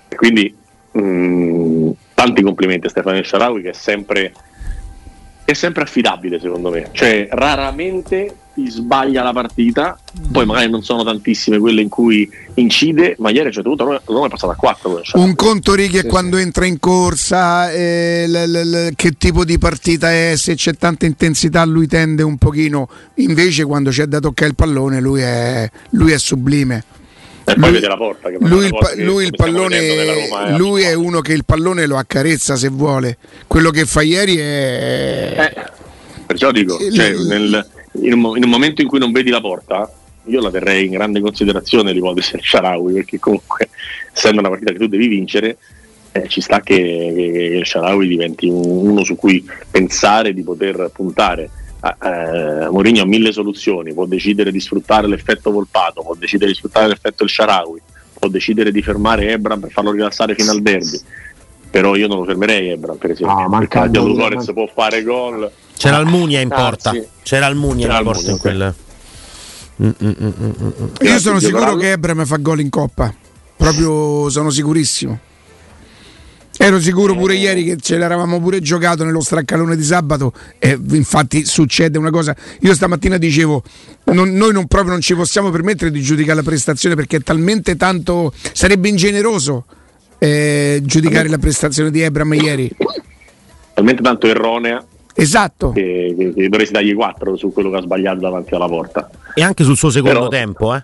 E 0.08 0.16
quindi 0.16 0.56
mh, 0.92 1.00
mm, 1.02 1.90
tanti 2.14 2.42
complimenti 2.42 2.88
a 2.88 2.90
Stefano 2.90 3.22
Sharawi 3.22 3.62
che 3.62 3.70
è 3.70 3.74
sempre, 3.74 4.34
è 5.48 5.54
sempre 5.54 5.84
affidabile 5.84 6.42
secondo 6.42 6.70
me, 6.70 6.90
cioè 6.92 7.30
raramente 7.32 8.36
ti 8.54 8.70
sbaglia 8.70 9.24
la 9.24 9.32
partita, 9.32 9.98
poi 10.30 10.46
magari 10.46 10.70
non 10.70 10.84
sono 10.84 11.06
tantissime 11.06 11.58
quelle 11.58 11.80
in 11.80 11.88
cui 11.88 12.30
incide, 12.56 13.16
ma 13.20 13.30
ieri 13.30 13.50
c'è 13.52 13.62
dovuto, 13.62 14.02
Roma 14.04 14.26
è 14.26 14.30
passato 14.30 14.52
a 14.52 14.56
4. 14.56 15.04
Un 15.14 15.36
conto 15.36 15.74
righe 15.74 16.02
sì, 16.02 16.08
quando 16.08 16.36
sì. 16.36 16.42
entra 16.42 16.66
in 16.66 16.80
corsa, 16.80 17.72
eh, 17.72 18.26
l- 18.28 18.52
l- 18.52 18.88
l- 18.88 18.92
che 18.94 19.12
tipo 19.12 19.46
di 19.46 19.58
partita 19.58 20.12
è, 20.12 20.34
se 20.36 20.56
c'è 20.56 20.74
tanta 20.74 21.06
intensità 21.06 21.64
lui 21.64 21.88
tende 21.88 22.24
un 22.24 22.38
pochino, 22.38 22.90
invece 23.16 23.64
quando 23.64 23.90
c'è 23.90 24.04
da 24.04 24.20
toccare 24.20 24.50
il 24.50 24.56
pallone 24.56 25.00
lui 25.00 25.22
è, 25.22 25.70
lui 25.92 26.12
è 26.12 26.18
sublime. 26.18 26.84
E 27.50 27.56
poi 27.56 27.72
vede 27.72 27.88
la 27.88 27.96
porta. 27.96 28.30
lui, 28.40 28.66
il, 28.66 28.76
pa- 28.78 28.92
lui, 28.96 29.24
il 29.24 29.34
pallone, 29.34 29.78
è 29.78 30.58
lui 30.58 30.82
è 30.82 30.94
uno 30.94 31.22
che 31.22 31.32
il 31.32 31.46
pallone 31.46 31.86
lo 31.86 31.96
accarezza 31.96 32.58
se 32.58 32.68
vuole. 32.68 33.18
Quello 33.48 33.70
che 33.70 33.86
fa 33.86 34.02
ieri 34.02 34.36
è. 34.36 35.54
Eh, 35.56 35.72
perciò 36.26 36.52
dico, 36.52 36.78
cioè, 36.92 37.16
nel, 37.16 37.66
in, 38.02 38.14
un, 38.14 38.36
in, 38.36 38.44
un, 38.44 38.50
momento 38.50 38.82
in 38.82 38.90
cui 38.90 39.00
non 39.00 39.14
vedi 39.14 39.30
la 39.30 39.40
porta, 39.40 39.90
io 40.26 40.42
la 40.42 40.52
terrei 40.52 40.88
in 40.88 40.92
grande 40.92 41.22
considerazione 41.22 41.94
l'ipotesi 41.94 42.34
del 42.34 42.42
Sharawi, 42.44 42.92
perché 42.92 43.18
comunque, 43.18 43.70
essendo 44.14 44.40
una 44.42 44.50
partita 44.50 44.74
che 44.74 44.80
tu 44.80 44.88
devi 44.88 45.08
vincere, 45.08 45.58
eh, 46.12 46.28
ci 46.28 46.42
sta 46.42 46.60
che, 46.60 46.76
che, 46.76 47.58
il 47.60 47.66
Sharawi 47.66 48.08
diventi 48.10 48.50
un, 48.50 48.90
uno 48.90 49.06
su 49.06 49.16
cui 49.16 49.42
pensare 49.72 50.34
di 50.34 50.44
poter 50.44 50.92
puntare. 50.94 51.50
Eh, 51.80 52.68
Mourinho 52.70 53.02
ha 53.02 53.06
mille 53.06 53.32
soluzioni, 53.32 53.94
può 53.94 54.06
decidere 54.06 54.52
di 54.52 54.60
sfruttare 54.60 55.08
l'effetto 55.08 55.52
Volpato, 55.52 56.02
può 56.02 56.16
decidere 56.16 56.52
di 56.52 56.58
sfruttare 56.58 56.88
l'effetto 56.88 57.24
il 57.24 57.30
Sharawi, 57.30 57.82
può 58.18 58.28
decidere 58.30 58.72
di 58.72 58.82
fermare 58.82 59.32
Ebram 59.32 59.60
per 59.60 59.72
farlo 59.72 59.92
rilassare 59.92 60.36
fino 60.36 60.52
al 60.52 60.62
derby. 60.62 61.00
Però 61.70 61.96
io 61.96 62.08
non 62.08 62.20
lo 62.20 62.26
fermerei 62.26 62.70
Ebram, 62.70 62.98
per 62.98 63.12
esempio. 63.12 63.38
Ah, 63.38 63.58
perché 63.60 63.86
Ludogorez 63.86 64.52
può 64.54 64.68
fare 64.74 65.04
gol 65.04 65.52
c'era 65.78 65.98
Almunia 65.98 66.42
in 66.42 66.50
porta. 66.50 66.92
C'era 67.22 67.46
Almunia 67.46 67.98
in 67.98 68.04
porta 68.04 68.32
in 68.32 68.38
quel. 68.40 68.76
Mm, 69.84 69.90
mm, 70.04 70.12
mm, 70.18 70.88
Io 71.02 71.20
sono 71.20 71.40
sicuro 71.40 71.76
che 71.76 71.92
Ebram 71.92 72.26
fa 72.26 72.38
gol 72.38 72.60
in 72.60 72.70
coppa. 72.70 73.14
Proprio 73.56 74.28
sono 74.30 74.50
sicurissimo. 74.50 75.20
Ero 76.58 76.80
sicuro 76.80 77.16
pure 77.16 77.36
eh. 77.36 77.38
ieri 77.38 77.64
che 77.64 77.78
ce 77.78 77.98
l'eravamo 77.98 78.40
pure 78.40 78.60
giocato 78.62 79.04
nello 79.04 79.22
straccalone 79.22 79.76
di 79.76 79.84
sabato 79.84 80.34
e 80.58 80.78
infatti 80.92 81.46
succede 81.46 81.98
una 81.98 82.10
cosa. 82.10 82.36
Io 82.62 82.74
stamattina 82.74 83.18
dicevo, 83.18 83.64
non, 84.06 84.30
noi 84.34 84.54
non, 84.54 84.66
proprio 84.68 84.92
non 84.92 85.02
ci 85.02 85.14
possiamo 85.14 85.50
permettere 85.50 85.92
di 85.92 86.02
giudicare 86.02 86.38
la 86.38 86.44
prestazione 86.44 86.96
perché 86.96 87.18
è 87.18 87.22
talmente 87.22 87.76
tanto, 87.76 88.34
sarebbe 88.54 88.90
ingeneroso 88.90 89.66
eh, 90.18 90.82
giudicare 90.84 91.30
la 91.30 91.38
prestazione 91.38 91.92
di 91.92 92.02
Ebram 92.02 92.34
ieri. 92.34 92.70
Talmente 93.74 94.02
tanto 94.02 94.28
erronea 94.28 94.84
Esatto. 95.20 95.72
Che, 95.72 96.14
che, 96.16 96.34
che 96.34 96.48
dovresti 96.48 96.74
dargli 96.74 96.94
4 96.94 97.36
su 97.38 97.52
quello 97.52 97.72
che 97.72 97.78
ha 97.78 97.82
sbagliato 97.82 98.20
davanti 98.20 98.54
alla 98.54 98.68
porta. 98.68 99.10
E 99.34 99.42
anche 99.42 99.64
sul 99.64 99.76
suo 99.76 99.90
secondo 99.90 100.20
Però... 100.20 100.30
tempo, 100.30 100.76
eh? 100.76 100.84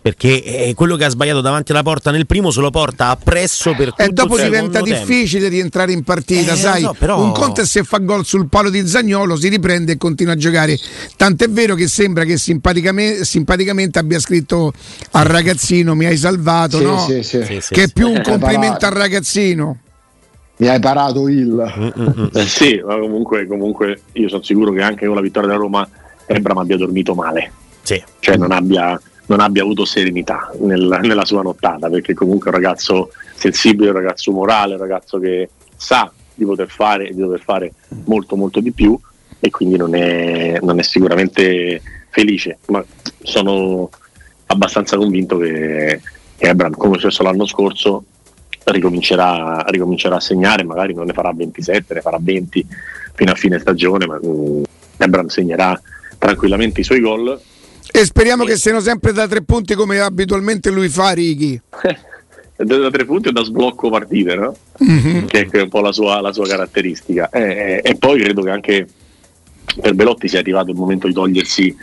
Perché 0.00 0.42
eh, 0.42 0.74
quello 0.74 0.96
che 0.96 1.04
ha 1.04 1.08
sbagliato 1.08 1.40
davanti 1.40 1.72
alla 1.72 1.82
porta 1.82 2.10
nel 2.10 2.26
primo 2.26 2.50
se 2.50 2.60
lo 2.60 2.70
porta 2.70 3.08
appresso 3.08 3.74
per 3.74 3.90
tutto 3.90 4.02
e 4.02 4.08
dopo 4.08 4.38
diventa 4.38 4.80
difficile 4.80 5.42
tempo. 5.42 5.54
rientrare 5.56 5.92
in 5.92 6.02
partita 6.02 6.52
eh, 6.52 6.56
sai 6.56 6.82
no, 6.82 6.94
però... 6.98 7.22
un 7.22 7.32
conto 7.32 7.60
è 7.60 7.66
se 7.66 7.84
fa 7.84 7.98
gol 7.98 8.24
sul 8.24 8.48
palo 8.48 8.70
di 8.70 8.86
Zagnolo 8.86 9.36
si 9.36 9.48
riprende 9.48 9.92
e 9.92 9.96
continua 9.98 10.32
a 10.32 10.36
giocare 10.36 10.78
tant'è 11.16 11.48
vero 11.48 11.74
che 11.74 11.86
sembra 11.88 12.24
che 12.24 12.38
simpaticamente, 12.38 13.24
simpaticamente 13.24 13.98
abbia 13.98 14.18
scritto 14.18 14.72
al 15.12 15.24
ragazzino 15.24 15.94
mi 15.94 16.06
hai 16.06 16.16
salvato 16.16 16.78
sì, 16.78 16.84
no? 16.84 16.98
sì, 16.98 17.22
sì. 17.22 17.60
che 17.70 17.82
è 17.82 17.88
più 17.92 18.08
un 18.08 18.22
complimento 18.22 18.86
al 18.86 18.92
ragazzino 18.92 19.78
mi 20.60 20.68
hai 20.68 20.78
parato 20.78 21.26
il. 21.28 22.30
Eh, 22.34 22.44
sì, 22.46 22.82
ma 22.84 22.98
comunque, 22.98 23.46
comunque 23.46 24.02
io 24.12 24.28
sono 24.28 24.42
sicuro 24.42 24.72
che 24.72 24.82
anche 24.82 25.06
con 25.06 25.14
la 25.14 25.22
vittoria 25.22 25.48
della 25.48 25.60
Roma 25.60 25.88
Ebram 26.26 26.58
abbia 26.58 26.76
dormito 26.76 27.14
male. 27.14 27.50
Sì. 27.82 28.02
Cioè 28.20 28.36
non 28.36 28.52
abbia, 28.52 29.00
non 29.30 29.38
abbia 29.38 29.62
avuto 29.62 29.84
serenità 29.84 30.50
nel, 30.60 30.98
nella 31.02 31.24
sua 31.24 31.42
nottata, 31.42 31.88
perché 31.88 32.14
comunque 32.14 32.50
è 32.50 32.54
un 32.54 32.60
ragazzo 32.60 33.12
sensibile, 33.36 33.90
un 33.90 33.96
ragazzo 33.96 34.32
morale, 34.32 34.74
un 34.74 34.80
ragazzo 34.80 35.20
che 35.20 35.48
sa 35.76 36.10
di 36.34 36.44
poter 36.44 36.68
fare 36.68 37.12
di 37.14 37.20
poter 37.20 37.40
fare 37.40 37.72
molto 38.06 38.34
molto 38.34 38.60
di 38.60 38.72
più 38.72 38.98
e 39.38 39.50
quindi 39.50 39.76
non 39.76 39.94
è, 39.94 40.58
non 40.60 40.80
è 40.80 40.82
sicuramente 40.82 41.80
felice. 42.10 42.58
Ma 42.66 42.84
sono 43.22 43.88
abbastanza 44.46 44.96
convinto 44.96 45.38
che, 45.38 46.00
che 46.36 46.48
Ebram, 46.48 46.72
come 46.72 46.96
è 46.96 46.98
successo 46.98 47.22
l'anno 47.22 47.46
scorso, 47.46 48.04
ricomincerà, 48.64 49.64
ricomincerà, 49.68 50.16
a 50.16 50.20
segnare, 50.20 50.64
magari 50.64 50.92
non 50.92 51.06
ne 51.06 51.12
farà 51.12 51.32
27, 51.32 51.94
ne 51.94 52.00
farà 52.00 52.18
20 52.20 52.66
fino 53.14 53.30
a 53.30 53.36
fine 53.36 53.60
stagione, 53.60 54.06
ma 54.06 54.18
um, 54.20 54.64
Ebram 54.96 55.28
segnerà 55.28 55.80
tranquillamente 56.18 56.80
i 56.80 56.84
suoi 56.84 57.00
gol. 57.00 57.40
E 57.92 58.04
speriamo 58.04 58.44
che 58.44 58.56
siano 58.56 58.80
sempre 58.80 59.12
da 59.12 59.26
tre 59.26 59.42
punti 59.42 59.74
come 59.74 60.00
abitualmente 60.00 60.70
lui 60.70 60.88
fa, 60.88 61.10
Righi. 61.10 61.60
da 62.56 62.90
tre 62.90 63.04
punti 63.04 63.28
o 63.28 63.32
da 63.32 63.42
sblocco 63.42 63.90
partite, 63.90 64.34
no? 64.34 64.54
Mm-hmm. 64.82 65.26
che 65.26 65.48
è 65.50 65.62
un 65.62 65.68
po' 65.68 65.80
la 65.80 65.92
sua, 65.92 66.20
la 66.20 66.32
sua 66.32 66.46
caratteristica. 66.46 67.28
E, 67.30 67.80
e, 67.82 67.96
poi 67.96 68.20
credo 68.20 68.42
che 68.42 68.50
anche 68.50 68.86
per 69.80 69.94
Belotti 69.94 70.28
sia 70.28 70.40
arrivato 70.40 70.70
il 70.70 70.76
momento 70.76 71.06
di 71.06 71.12
togliersi 71.12 71.76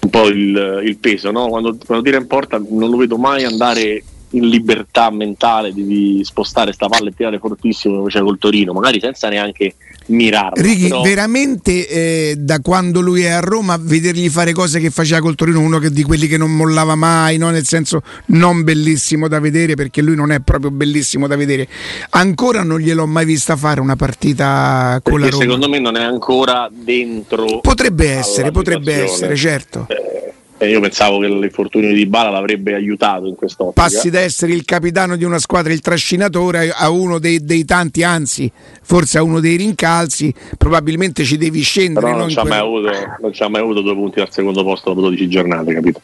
un 0.00 0.10
po' 0.10 0.26
il, 0.26 0.82
il 0.84 0.96
peso, 0.98 1.30
no? 1.30 1.48
quando, 1.48 1.76
quando 1.84 2.04
tira 2.04 2.18
in 2.18 2.26
porta 2.26 2.58
non 2.58 2.90
lo 2.90 2.96
vedo 2.96 3.16
mai 3.16 3.44
andare 3.44 4.02
in 4.34 4.48
libertà 4.48 5.10
mentale 5.10 5.72
di 5.72 6.20
spostare 6.24 6.72
sta 6.72 6.88
palla 6.88 7.08
e 7.08 7.14
tirare 7.14 7.38
fortissimo 7.38 7.94
come 7.94 8.06
faceva 8.06 8.26
col 8.26 8.38
Torino, 8.38 8.72
magari 8.72 9.00
senza 9.00 9.28
neanche 9.28 9.74
mirarla. 10.06 10.62
Righi, 10.62 10.88
però... 10.88 11.02
veramente 11.02 11.88
eh, 11.88 12.34
da 12.36 12.60
quando 12.60 13.00
lui 13.00 13.22
è 13.22 13.30
a 13.30 13.40
Roma, 13.40 13.78
vedergli 13.80 14.28
fare 14.28 14.52
cose 14.52 14.80
che 14.80 14.90
faceva 14.90 15.20
col 15.20 15.34
Torino, 15.34 15.60
uno 15.60 15.78
che, 15.78 15.90
di 15.90 16.02
quelli 16.02 16.26
che 16.26 16.36
non 16.36 16.54
mollava 16.54 16.94
mai, 16.94 17.36
no? 17.36 17.50
nel 17.50 17.64
senso 17.64 18.02
non 18.26 18.64
bellissimo 18.64 19.28
da 19.28 19.38
vedere, 19.38 19.74
perché 19.74 20.02
lui 20.02 20.16
non 20.16 20.32
è 20.32 20.40
proprio 20.40 20.70
bellissimo 20.70 21.26
da 21.26 21.36
vedere. 21.36 21.68
Ancora 22.10 22.62
non 22.62 22.80
gliel'ho 22.80 23.06
mai 23.06 23.24
vista 23.24 23.56
fare 23.56 23.80
una 23.80 23.96
partita 23.96 25.00
con 25.02 25.14
perché 25.14 25.26
la 25.26 25.30
Roma. 25.30 25.42
Secondo 25.42 25.68
me 25.68 25.78
non 25.78 25.96
è 25.96 26.02
ancora 26.02 26.68
dentro. 26.70 27.60
Potrebbe 27.60 28.10
essere, 28.10 28.50
potrebbe 28.50 29.04
essere, 29.04 29.36
certo. 29.36 29.86
Eh, 29.88 30.33
io 30.68 30.80
pensavo 30.80 31.18
che 31.18 31.28
l'infortunio 31.28 31.92
di 31.92 32.06
Bala 32.06 32.30
l'avrebbe 32.30 32.74
aiutato 32.74 33.26
in 33.26 33.34
questo 33.34 33.72
Passi 33.74 34.10
da 34.10 34.20
essere 34.20 34.52
il 34.52 34.64
capitano 34.64 35.16
di 35.16 35.24
una 35.24 35.38
squadra, 35.38 35.72
il 35.72 35.80
trascinatore, 35.80 36.70
a 36.70 36.90
uno 36.90 37.18
dei, 37.18 37.44
dei 37.44 37.64
tanti, 37.64 38.02
anzi, 38.02 38.50
forse 38.82 39.18
a 39.18 39.22
uno 39.22 39.40
dei 39.40 39.56
rincalzi. 39.56 40.32
Probabilmente 40.56 41.24
ci 41.24 41.36
devi 41.36 41.62
scendere. 41.62 42.06
Però 42.06 42.18
non, 42.18 42.28
ci, 42.28 42.38
ha 42.38 42.42
quel... 42.42 42.52
avuto, 42.52 42.90
non 43.20 43.32
ci 43.32 43.42
ha 43.42 43.48
mai 43.48 43.60
avuto 43.60 43.80
due 43.80 43.94
punti 43.94 44.20
al 44.20 44.30
secondo 44.30 44.62
posto 44.62 44.90
dopo 44.90 45.02
12 45.02 45.28
giornate, 45.28 45.74
capito? 45.74 46.00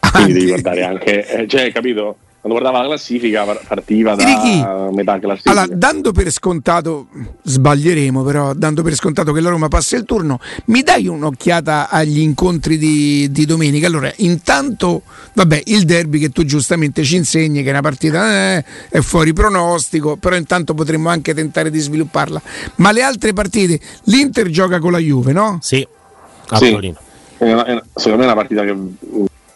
Quindi 0.12 0.32
anche. 0.32 0.32
devi 0.32 0.46
guardare 0.46 0.84
anche, 0.84 1.26
eh, 1.26 1.46
cioè, 1.46 1.72
capito? 1.72 2.16
Quando 2.46 2.60
guardava 2.60 2.82
la 2.82 2.86
classifica 2.86 3.44
partiva 3.44 4.14
da 4.14 4.24
Ricky, 4.24 4.94
metà 4.94 5.18
classifica. 5.18 5.50
Allora, 5.50 5.66
dando 5.74 6.12
per 6.12 6.30
scontato, 6.30 7.08
sbaglieremo 7.42 8.22
però, 8.22 8.52
dando 8.54 8.82
per 8.82 8.94
scontato 8.94 9.32
che 9.32 9.40
la 9.40 9.50
Roma 9.50 9.66
passa 9.66 9.96
il 9.96 10.04
turno, 10.04 10.38
mi 10.66 10.82
dai 10.82 11.08
un'occhiata 11.08 11.88
agli 11.90 12.20
incontri 12.20 12.78
di, 12.78 13.28
di 13.32 13.46
domenica? 13.46 13.88
Allora, 13.88 14.12
intanto, 14.18 15.02
vabbè, 15.32 15.62
il 15.66 15.84
derby 15.84 16.20
che 16.20 16.30
tu 16.30 16.44
giustamente 16.44 17.02
ci 17.02 17.16
insegni 17.16 17.62
che 17.62 17.68
è 17.68 17.72
una 17.72 17.80
partita 17.80 18.56
eh, 18.56 18.64
è 18.90 19.00
fuori 19.00 19.32
pronostico, 19.32 20.16
però 20.16 20.36
intanto 20.36 20.72
potremmo 20.72 21.08
anche 21.08 21.34
tentare 21.34 21.68
di 21.68 21.80
svilupparla. 21.80 22.40
Ma 22.76 22.92
le 22.92 23.02
altre 23.02 23.32
partite, 23.32 23.80
l'Inter 24.04 24.48
gioca 24.50 24.78
con 24.78 24.92
la 24.92 24.98
Juve, 24.98 25.32
no? 25.32 25.58
Sì, 25.60 25.86
a 26.48 26.56
sì. 26.58 26.70
Torino. 26.70 26.96
secondo 27.38 28.18
me 28.18 28.22
è 28.22 28.26
una 28.26 28.34
partita 28.34 28.62
che 28.62 28.76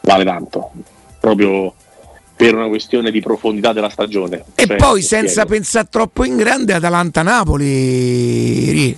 vale 0.01 0.25
tanto, 0.25 0.73
proprio 1.21 1.73
per 2.41 2.55
una 2.55 2.69
questione 2.69 3.11
di 3.11 3.21
profondità 3.21 3.75
della 3.75 3.91
stagione. 3.91 4.45
E 4.55 4.67
cioè, 4.67 4.77
poi 4.77 5.03
senza 5.03 5.45
pensare 5.45 5.89
troppo 5.91 6.25
in 6.25 6.37
grande 6.37 6.73
Atalanta-Napoli. 6.73 8.97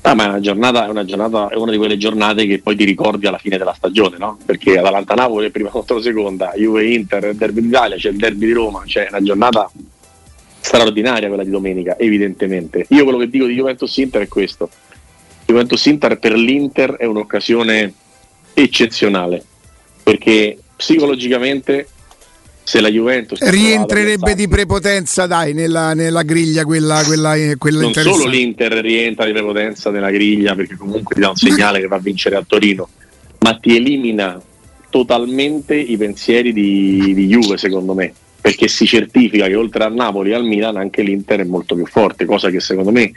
Ah, 0.00 0.14
ma 0.14 0.24
è 0.24 0.26
una, 0.26 0.40
giornata, 0.40 0.86
è, 0.86 0.88
una 0.88 1.04
giornata, 1.04 1.46
è 1.46 1.54
una 1.54 1.70
di 1.70 1.76
quelle 1.76 1.96
giornate 1.96 2.44
che 2.44 2.58
poi 2.58 2.74
ti 2.74 2.82
ricordi 2.82 3.28
alla 3.28 3.38
fine 3.38 3.56
della 3.56 3.72
stagione, 3.72 4.16
no? 4.18 4.36
Perché 4.44 4.78
Atalanta-Napoli 4.78 5.46
è 5.46 5.50
prima 5.50 5.68
contro 5.78 6.02
seconda, 6.02 6.54
Juve-Inter, 6.56 7.36
derby 7.36 7.60
d'Italia, 7.60 7.96
c'è 7.96 8.08
il 8.08 8.16
derby 8.16 8.46
di 8.46 8.52
Roma, 8.52 8.82
cioè 8.84 9.06
una 9.08 9.22
giornata 9.22 9.70
straordinaria 10.58 11.28
quella 11.28 11.44
di 11.44 11.50
domenica, 11.50 11.96
evidentemente. 11.96 12.86
Io 12.88 13.04
quello 13.04 13.18
che 13.18 13.28
dico 13.28 13.46
di 13.46 13.54
Juventus-Inter 13.54 14.22
è 14.22 14.28
questo. 14.28 14.68
Juventus-Inter 15.46 16.18
per 16.18 16.32
l'Inter 16.32 16.94
è 16.94 17.04
un'occasione 17.04 17.94
eccezionale, 18.54 19.44
perché 20.02 20.58
psicologicamente 20.74 21.86
se 22.64 22.80
la 22.80 22.88
Juventus 22.88 23.40
rientrerebbe 23.40 24.34
di 24.34 24.46
prepotenza 24.46 25.26
dai 25.26 25.52
nella, 25.52 25.94
nella 25.94 26.22
griglia 26.22 26.64
quella, 26.64 27.02
quella, 27.04 27.34
quella 27.58 27.80
non 27.80 27.92
solo 27.92 28.26
l'Inter 28.26 28.72
rientra 28.74 29.24
di 29.24 29.32
prepotenza 29.32 29.90
nella 29.90 30.10
griglia 30.10 30.54
perché 30.54 30.76
comunque 30.76 31.14
ti 31.14 31.20
dà 31.20 31.30
un 31.30 31.36
segnale 31.36 31.80
che 31.80 31.88
va 31.88 31.96
a 31.96 32.00
vincere 32.00 32.36
a 32.36 32.44
Torino 32.46 32.88
ma 33.42 33.54
ti 33.56 33.74
elimina 33.74 34.40
totalmente 34.92 35.74
i 35.74 35.96
pensieri 35.96 36.52
di, 36.52 37.14
di 37.14 37.26
Juve, 37.26 37.56
secondo 37.56 37.94
me, 37.94 38.12
perché 38.38 38.68
si 38.68 38.86
certifica 38.86 39.46
che 39.46 39.54
oltre 39.54 39.84
al 39.84 39.94
Napoli 39.94 40.30
e 40.30 40.34
al 40.34 40.44
Milan 40.44 40.76
anche 40.76 41.00
l'Inter 41.00 41.40
è 41.40 41.44
molto 41.44 41.74
più 41.74 41.86
forte, 41.86 42.26
cosa 42.26 42.50
che 42.50 42.60
secondo 42.60 42.92
me 42.92 43.10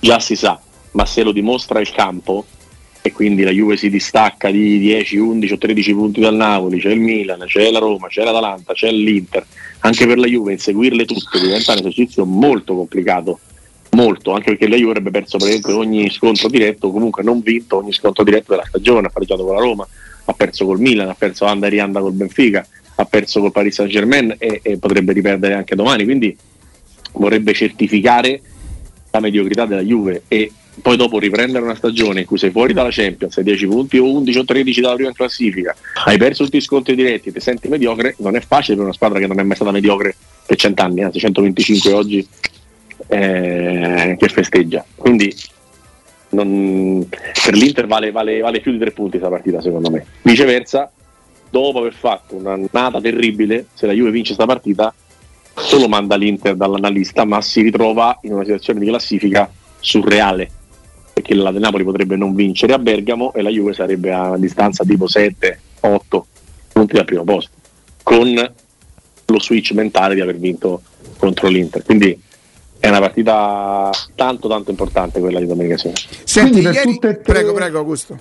già 0.00 0.18
si 0.20 0.34
sa, 0.34 0.58
ma 0.92 1.04
se 1.04 1.22
lo 1.22 1.32
dimostra 1.32 1.80
il 1.80 1.92
campo 1.92 2.46
e 3.00 3.12
quindi 3.12 3.42
la 3.42 3.50
Juve 3.50 3.76
si 3.76 3.88
distacca 3.90 4.50
di 4.50 4.78
10, 4.78 5.16
11 5.16 5.52
o 5.52 5.58
13 5.58 5.94
punti 5.94 6.20
dal 6.20 6.34
Napoli, 6.34 6.80
c'è 6.80 6.90
il 6.90 7.00
Milan, 7.00 7.44
c'è 7.46 7.70
la 7.70 7.78
Roma, 7.78 8.08
c'è 8.08 8.24
l'Atalanta, 8.24 8.72
c'è 8.72 8.90
l'Inter, 8.90 9.46
anche 9.80 10.06
per 10.06 10.18
la 10.18 10.26
Juve 10.26 10.52
inseguirle 10.52 11.04
tutte 11.04 11.40
diventa 11.40 11.72
un 11.72 11.78
esercizio 11.78 12.24
molto 12.24 12.74
complicato, 12.74 13.38
molto, 13.90 14.32
anche 14.32 14.50
perché 14.50 14.68
la 14.68 14.76
Juve 14.76 14.90
avrebbe 14.90 15.10
perso 15.10 15.38
per 15.38 15.48
esempio 15.48 15.78
ogni 15.78 16.10
scontro 16.10 16.48
diretto, 16.48 16.90
comunque 16.90 17.22
non 17.22 17.40
vinto 17.40 17.76
ogni 17.76 17.92
scontro 17.92 18.24
diretto 18.24 18.52
della 18.52 18.66
stagione, 18.66 19.06
ha 19.06 19.10
pareggiato 19.10 19.44
con 19.44 19.54
la 19.54 19.60
Roma, 19.60 19.86
ha 20.24 20.32
perso 20.32 20.66
col 20.66 20.80
Milan, 20.80 21.08
ha 21.08 21.14
perso 21.14 21.44
Anda 21.46 21.66
e 21.66 21.70
Rianda 21.70 22.00
col 22.00 22.12
Benfica, 22.12 22.66
ha 22.96 23.04
perso 23.04 23.40
col 23.40 23.52
Paris 23.52 23.74
Saint 23.74 23.90
Germain 23.90 24.34
e, 24.38 24.60
e 24.62 24.76
potrebbe 24.78 25.12
riperdere 25.12 25.54
anche 25.54 25.76
domani, 25.76 26.04
quindi 26.04 26.36
vorrebbe 27.12 27.54
certificare 27.54 28.40
la 29.10 29.20
mediocrità 29.20 29.64
della 29.64 29.82
Juve 29.82 30.22
e 30.28 30.52
poi 30.80 30.96
dopo 30.96 31.18
riprendere 31.18 31.64
una 31.64 31.74
stagione 31.74 32.20
in 32.20 32.26
cui 32.26 32.38
sei 32.38 32.50
fuori 32.50 32.72
dalla 32.72 32.90
Champions, 32.90 33.36
hai 33.36 33.44
10 33.44 33.66
punti 33.66 33.98
o 33.98 34.10
11 34.12 34.38
o 34.38 34.44
13 34.44 34.80
dalla 34.80 34.94
prima 34.94 35.12
classifica, 35.12 35.74
hai 36.04 36.18
perso 36.18 36.44
tutti 36.44 36.56
i 36.56 36.60
scontri 36.60 36.94
diretti, 36.94 37.32
ti 37.32 37.40
senti 37.40 37.68
mediocre, 37.68 38.14
non 38.18 38.36
è 38.36 38.40
facile 38.40 38.76
per 38.76 38.84
una 38.84 38.94
squadra 38.94 39.18
che 39.18 39.26
non 39.26 39.38
è 39.38 39.42
mai 39.42 39.56
stata 39.56 39.70
mediocre 39.70 40.14
per 40.46 40.56
100 40.56 40.82
anni, 40.82 41.02
anzi 41.02 41.18
125 41.18 41.92
oggi 41.92 42.26
eh, 43.08 44.16
che 44.18 44.28
festeggia. 44.28 44.84
Quindi 44.94 45.34
non, 46.30 47.06
per 47.08 47.54
l'Inter 47.54 47.86
vale, 47.86 48.10
vale, 48.10 48.40
vale 48.40 48.60
più 48.60 48.72
di 48.72 48.78
tre 48.78 48.90
punti 48.90 49.18
questa 49.18 49.28
partita 49.28 49.60
secondo 49.60 49.90
me. 49.90 50.04
Viceversa, 50.22 50.90
dopo 51.50 51.78
aver 51.78 51.94
fatto 51.94 52.34
una 52.34 52.58
nata 52.70 53.00
terribile, 53.00 53.66
se 53.74 53.86
la 53.86 53.92
Juve 53.92 54.10
vince 54.10 54.34
questa 54.34 54.52
partita, 54.52 54.92
solo 55.54 55.88
manda 55.88 56.16
l'Inter 56.16 56.54
dall'analista, 56.54 57.24
ma 57.24 57.40
si 57.40 57.62
ritrova 57.62 58.18
in 58.22 58.32
una 58.32 58.44
situazione 58.44 58.80
di 58.80 58.86
classifica 58.86 59.50
surreale 59.80 60.50
perché 61.28 61.34
la 61.34 61.50
del 61.50 61.60
Napoli 61.60 61.84
potrebbe 61.84 62.16
non 62.16 62.34
vincere 62.34 62.72
a 62.72 62.78
Bergamo 62.78 63.34
e 63.34 63.42
la 63.42 63.50
Juve 63.50 63.74
sarebbe 63.74 64.12
a 64.12 64.36
distanza 64.38 64.84
tipo 64.84 65.04
7-8 65.04 65.58
punti 66.72 66.94
dal 66.94 67.04
primo 67.04 67.24
posto, 67.24 67.50
con 68.02 68.52
lo 69.26 69.40
switch 69.40 69.72
mentale 69.72 70.14
di 70.14 70.22
aver 70.22 70.38
vinto 70.38 70.80
contro 71.18 71.48
l'Inter. 71.48 71.84
Quindi 71.84 72.18
è 72.78 72.88
una 72.88 73.00
partita 73.00 73.90
tanto 74.14 74.48
tanto 74.48 74.70
importante 74.70 75.20
quella 75.20 75.40
di 75.40 75.46
domenica 75.46 75.76
sera. 75.76 75.96
Senti, 76.24 76.62
per 76.62 76.72
ieri... 76.72 76.92
tutte 76.92 77.20
tre... 77.20 77.32
Prego, 77.32 77.52
prego 77.52 77.78
Augusto. 77.78 78.18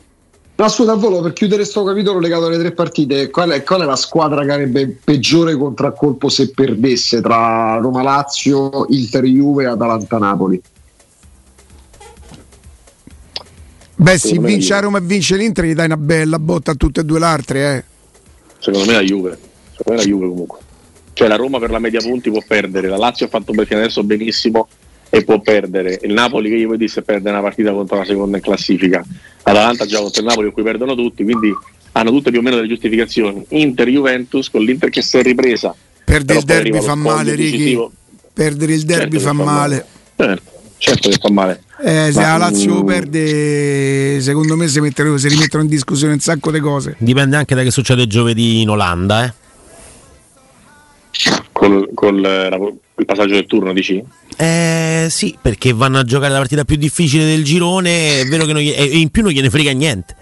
Scusa, 0.68 0.94
al 0.94 0.98
volo, 0.98 1.22
per 1.22 1.34
chiudere 1.34 1.62
questo 1.62 1.84
capitolo 1.84 2.20
legato 2.20 2.48
alle 2.48 2.58
tre 2.58 2.72
partite, 2.72 3.30
qual 3.30 3.52
è, 3.52 3.64
qual 3.64 3.82
è, 3.82 3.86
la 3.86 3.96
squadra 3.96 4.44
che 4.44 4.52
avrebbe 4.52 4.98
peggiore 5.04 5.56
contraccolpo 5.56 6.30
se 6.30 6.50
perdesse 6.50 7.22
tra 7.22 7.78
Roma-Lazio, 7.78 8.88
Inter-Juve 8.90 9.64
e 9.64 9.68
Atalanta-Napoli? 9.68 10.62
Beh, 14.00 14.18
se 14.20 14.38
vince 14.38 14.74
a 14.76 14.80
Roma 14.80 15.00
e 15.00 15.02
vince 15.02 15.36
l'Inter, 15.36 15.66
gli 15.66 15.74
dai 15.74 15.88
una 15.88 15.98
bella 15.98 16.38
botta 16.38 16.72
a 16.72 16.76
tutte 16.76 17.02
e 17.02 17.04
due 17.04 17.20
le 17.20 17.26
altre. 17.26 17.76
Eh. 17.76 17.84
Secondo 18.60 18.86
me 18.86 18.94
la 18.94 19.02
Juve. 19.02 19.38
Secondo 19.76 19.92
me 19.92 19.96
la 19.96 20.04
Juve 20.04 20.28
comunque. 20.28 20.60
Cioè 21.14 21.28
la 21.28 21.36
Roma 21.36 21.58
per 21.58 21.72
la 21.72 21.80
media 21.80 22.00
punti 22.00 22.30
può 22.30 22.44
perdere, 22.48 22.88
la 22.88 22.98
Lazio 22.98 23.26
ha 23.26 23.30
fatto 23.30 23.52
adesso 23.52 24.04
benissimo 24.04 24.68
e 25.10 25.24
può 25.24 25.40
perdere. 25.40 26.00
Il 26.04 26.14
Napoli 26.14 26.50
che 26.50 26.56
io 26.58 26.70
vi 26.70 26.78
disse 26.78 27.02
perde 27.02 27.32
una 27.32 27.42
partita 27.42 27.72
contro 27.72 27.98
la 27.98 28.06
seconda 28.06 28.38
in 28.38 28.44
classifica. 28.44 29.04
L'Atalanta 29.44 29.88
già 29.88 30.00
contro 30.00 30.22
il 30.22 30.28
Napoli 30.28 30.48
in 30.48 30.54
cui 30.54 30.62
perdono 30.62 30.94
tutti, 30.94 31.24
quindi 31.24 31.52
hanno 31.94 32.12
tutte 32.12 32.30
più 32.30 32.40
o 32.40 32.44
meno 32.44 32.58
delle 32.58 32.68
giustificazioni. 32.68 33.44
Inter 33.50 33.88
Juventus 33.88 34.52
con 34.52 34.62
l'Inter 34.62 34.90
che 34.92 35.02
si 35.02 35.18
è 35.18 35.24
ripresa. 35.24 35.74
Perdere 36.04 36.40
il 36.40 36.46
derby 36.46 36.82
fa 36.82 36.94
male, 36.94 37.34
Righi. 37.34 37.80
Perdere 38.32 38.74
il 38.74 38.84
derby 38.84 39.18
certo 39.18 39.20
fa, 39.20 39.26
fa 39.26 39.34
male. 39.34 39.86
male. 40.16 40.38
Certo, 40.38 40.52
certo 40.78 41.10
che 41.10 41.18
fa 41.20 41.32
male. 41.32 41.64
Eh, 41.80 42.12
se 42.12 42.22
la 42.22 42.38
Lazio 42.38 42.84
perde, 42.84 44.20
secondo 44.20 44.56
me 44.56 44.68
si, 44.68 44.80
mettono, 44.80 45.18
si, 45.18 45.28
rimettono 45.28 45.64
in 45.64 45.70
discussione 45.70 46.14
un 46.14 46.20
sacco 46.20 46.52
di 46.52 46.60
cose. 46.60 46.96
Dipende 46.98 47.36
anche 47.36 47.54
da 47.54 47.62
che 47.62 47.72
succede 47.72 48.08
giovedì 48.08 48.62
in 48.62 48.70
Olanda. 48.70 49.26
Eh. 49.26 49.34
Col, 51.52 51.90
col, 51.94 52.80
il 52.98 53.06
passaggio 53.06 53.34
del 53.34 53.46
turno, 53.46 53.74
dici? 53.74 54.04
Eh 54.36 55.08
sì, 55.10 55.38
perché 55.40 55.74
vanno 55.74 56.00
a 56.00 56.04
giocare 56.04 56.32
la 56.32 56.40
partita 56.40 56.64
più 56.66 56.78
difficile 56.78 57.26
del 57.26 57.44
girone. 57.44 58.22
È 58.22 58.26
vero 58.26 58.46
che 58.46 58.54
non 58.54 58.62
gli, 58.62 58.74
e 58.76 58.98
in 58.98 59.10
più 59.10 59.22
non 59.22 59.32
gliene 59.32 59.50
frega 59.50 59.72
niente. 59.72 60.16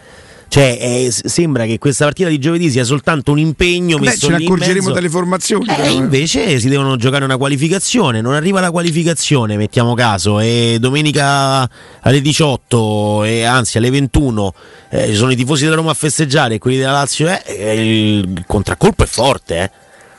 Cioè, 0.48 0.78
eh, 0.80 1.12
sembra 1.12 1.66
che 1.66 1.78
questa 1.80 2.06
partita 2.06 2.30
di 2.30 2.40
giovedì 2.40 2.70
sia 2.70 2.84
soltanto 2.84 3.32
un 3.32 3.40
impegno 3.40 3.98
Beh, 3.98 4.06
messo 4.06 4.28
ce 4.28 4.38
ne 4.38 4.44
accorgeremo 4.44 4.92
dalle 4.92 5.10
formazioni. 5.10 5.66
Eh, 5.68 5.92
invece 5.92 6.60
si 6.60 6.70
devono 6.70 6.96
giocare 6.96 7.26
una 7.26 7.38
qualificazione. 7.38 8.22
Non 8.22 8.34
arriva 8.34 8.60
la 8.60 8.72
qualificazione, 8.72 9.58
mettiamo 9.58 9.94
caso, 9.96 10.40
e 10.40 10.78
domenica 10.80 11.70
alle 12.02 12.22
18 12.22 13.24
e 13.24 13.44
anzi 13.44 13.78
alle 13.78 13.90
21 13.90 14.54
eh, 14.90 15.08
ci 15.08 15.16
sono 15.16 15.32
i 15.32 15.36
tifosi 15.36 15.64
della 15.64 15.76
Roma 15.76 15.92
a 15.92 15.96
festeggiare 15.96 16.56
e 16.56 16.58
quelli 16.60 16.78
della 16.78 16.92
Lazio. 16.92 17.28
Eh, 17.46 18.20
il 18.20 18.44
contraccolpo 18.48 19.04
è 19.04 19.08
forte, 19.08 19.58
eh. 19.58 19.72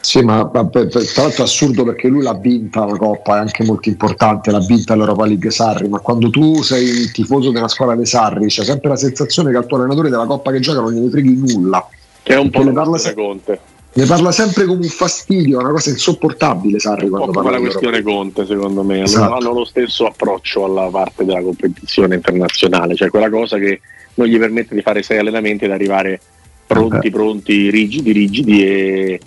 Sì, 0.07 0.23
ma, 0.23 0.49
ma 0.55 0.65
tra 0.69 0.83
l'altro 0.85 1.43
è 1.43 1.47
assurdo 1.47 1.83
perché 1.83 2.07
lui 2.07 2.23
l'ha 2.23 2.35
vinta 2.35 2.85
la 2.85 2.97
Coppa, 2.97 3.39
è 3.39 3.41
anche 3.41 3.65
molto 3.65 3.89
importante, 3.89 4.53
l'ha 4.53 4.65
vinta 4.65 4.95
l'Europa 4.95 5.27
League 5.27 5.51
Sarri, 5.51 5.89
ma 5.89 5.99
quando 5.99 6.31
tu 6.31 6.63
sei 6.63 6.85
il 6.85 7.11
tifoso 7.11 7.51
della 7.51 7.67
squadra 7.67 7.97
dei 7.97 8.07
Sarri 8.07 8.47
c'è 8.47 8.63
sempre 8.63 8.91
la 8.91 8.95
sensazione 8.95 9.51
che 9.51 9.57
al 9.57 9.67
tuo 9.67 9.79
allenatore 9.79 10.09
della 10.09 10.25
Coppa 10.27 10.53
che 10.53 10.61
gioca 10.61 10.79
non 10.79 10.93
gliene 10.93 11.11
freghi 11.11 11.35
nulla. 11.35 11.89
Che 12.23 12.33
è 12.33 12.39
un 12.39 12.51
po' 12.51 12.63
ne 12.63 12.71
parla, 12.71 12.99
se- 12.99 13.15
Conte. 13.15 13.59
ne 13.95 14.05
parla 14.05 14.31
sempre 14.31 14.65
come 14.67 14.85
un 14.85 14.89
fastidio, 14.89 15.59
è 15.59 15.63
una 15.65 15.73
cosa 15.73 15.91
insopportabile 15.91 16.79
Sarri 16.79 17.09
quando 17.09 17.33
parla. 17.33 17.51
la 17.51 17.59
questione 17.59 18.01
Conte 18.03 18.47
secondo 18.47 18.85
me, 18.85 19.03
esatto. 19.03 19.35
hanno 19.35 19.53
lo 19.53 19.65
stesso 19.65 20.07
approccio 20.07 20.67
alla 20.67 20.87
parte 20.87 21.25
della 21.25 21.43
competizione 21.43 22.15
internazionale, 22.15 22.95
cioè 22.95 23.11
quella 23.11 23.29
cosa 23.29 23.59
che 23.59 23.81
non 24.15 24.29
gli 24.29 24.39
permette 24.39 24.77
di 24.77 24.83
fare 24.83 25.03
sei 25.03 25.19
allenamenti 25.19 25.65
ed 25.65 25.73
arrivare 25.73 26.21
pronti, 26.65 26.97
okay. 26.97 27.11
pronti, 27.11 27.71
rigidi, 27.71 28.13
rigidi 28.13 28.65
e 28.65 29.21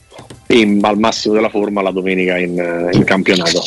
e 0.47 0.79
al 0.81 0.97
massimo 0.97 1.33
della 1.33 1.49
forma 1.49 1.81
la 1.81 1.91
domenica 1.91 2.37
in, 2.37 2.89
in 2.91 3.03
campionato. 3.03 3.61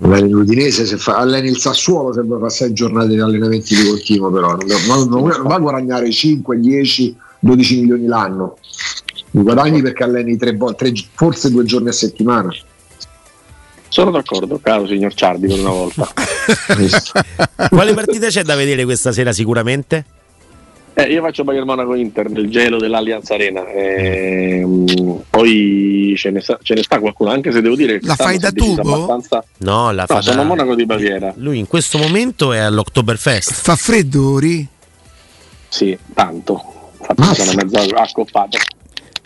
Alleni 0.00 0.30
l'Udinese, 0.30 0.86
se 0.86 0.96
fa, 0.96 1.16
alleni 1.16 1.48
il 1.48 1.58
Sassuolo 1.58 2.12
se 2.12 2.22
fa 2.40 2.48
sei 2.48 2.72
giornate 2.72 3.08
di 3.08 3.20
allenamenti 3.20 3.74
di 3.74 3.88
continuo, 3.88 4.30
però 4.30 4.56
non, 4.56 5.08
non, 5.08 5.08
non 5.08 5.42
va 5.42 5.54
a 5.56 5.58
guadagnare 5.58 6.10
5, 6.10 6.58
10, 6.58 7.16
12 7.40 7.80
milioni 7.80 8.06
l'anno. 8.06 8.56
I 9.32 9.42
guadagni 9.42 9.82
perché 9.82 10.04
alleni 10.04 10.36
tre, 10.36 10.56
tre, 10.76 10.92
forse 11.14 11.50
due 11.50 11.64
giorni 11.64 11.88
a 11.88 11.92
settimana. 11.92 12.50
Sono 13.88 14.10
d'accordo, 14.10 14.60
caro 14.62 14.86
signor 14.86 15.14
Ciardi, 15.14 15.48
per 15.48 15.58
una 15.58 15.70
volta. 15.70 16.08
Quale 17.68 17.94
partita 17.94 18.28
c'è 18.28 18.42
da 18.42 18.54
vedere 18.54 18.84
questa 18.84 19.12
sera 19.12 19.32
sicuramente? 19.32 20.04
Eh, 20.98 21.12
io 21.12 21.22
faccio 21.22 21.44
Bayern 21.44 21.64
Monaco 21.64 21.94
Inter 21.94 22.28
nel 22.28 22.50
gelo 22.50 22.76
dell'Allianz 22.76 23.30
Arena. 23.30 23.64
E, 23.68 24.64
um, 24.64 25.22
poi 25.30 26.12
ce 26.16 26.30
ne, 26.30 26.40
sta, 26.40 26.58
ce 26.60 26.74
ne, 26.74 26.82
sta, 26.82 26.98
qualcuno, 26.98 27.30
anche 27.30 27.52
se 27.52 27.60
devo 27.60 27.76
dire 27.76 28.00
che 28.00 28.06
la 28.06 28.16
fai 28.16 28.36
da 28.36 28.50
tubo? 28.50 28.80
Abbastanza... 28.80 29.44
No, 29.58 29.92
la 29.92 30.06
no, 30.08 30.14
fa 30.16 30.20
sono 30.22 30.42
da... 30.42 30.48
Monaco 30.48 30.74
di 30.74 30.86
Baviera. 30.86 31.32
Lui 31.36 31.58
in 31.58 31.68
questo 31.68 31.98
momento 31.98 32.52
è 32.52 32.58
all'Oktoberfest. 32.58 33.52
Fa 33.52 33.76
freddo, 33.76 34.38
Ri? 34.40 34.66
Sì, 35.68 35.96
tanto. 36.14 36.60
Infatti 36.98 37.42
sono 37.42 37.52
mezzo 37.54 37.94
accoppato. 37.94 38.58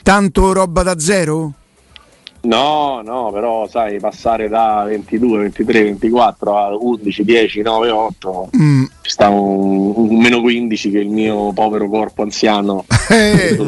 Tanto 0.02 0.52
roba 0.52 0.82
da 0.82 0.98
zero? 0.98 1.52
No, 2.42 3.00
no, 3.02 3.30
però 3.32 3.66
sai, 3.66 3.98
passare 3.98 4.48
da 4.50 4.85
22, 4.87 5.38
23, 5.38 5.82
24 5.85 6.56
a 6.58 6.76
11, 6.76 7.24
10, 7.24 7.62
9, 7.62 7.90
8, 7.90 8.50
mm. 8.54 8.85
Sta 9.12 9.29
un, 9.29 9.92
un, 9.94 10.16
meno 10.16 10.40
15 10.40 10.90
che 10.90 10.98
il 10.98 11.11
mio 11.11 11.53
povero 11.53 11.87
corpo 11.88 12.22
anziano. 12.22 12.85
Eh. 13.12 13.59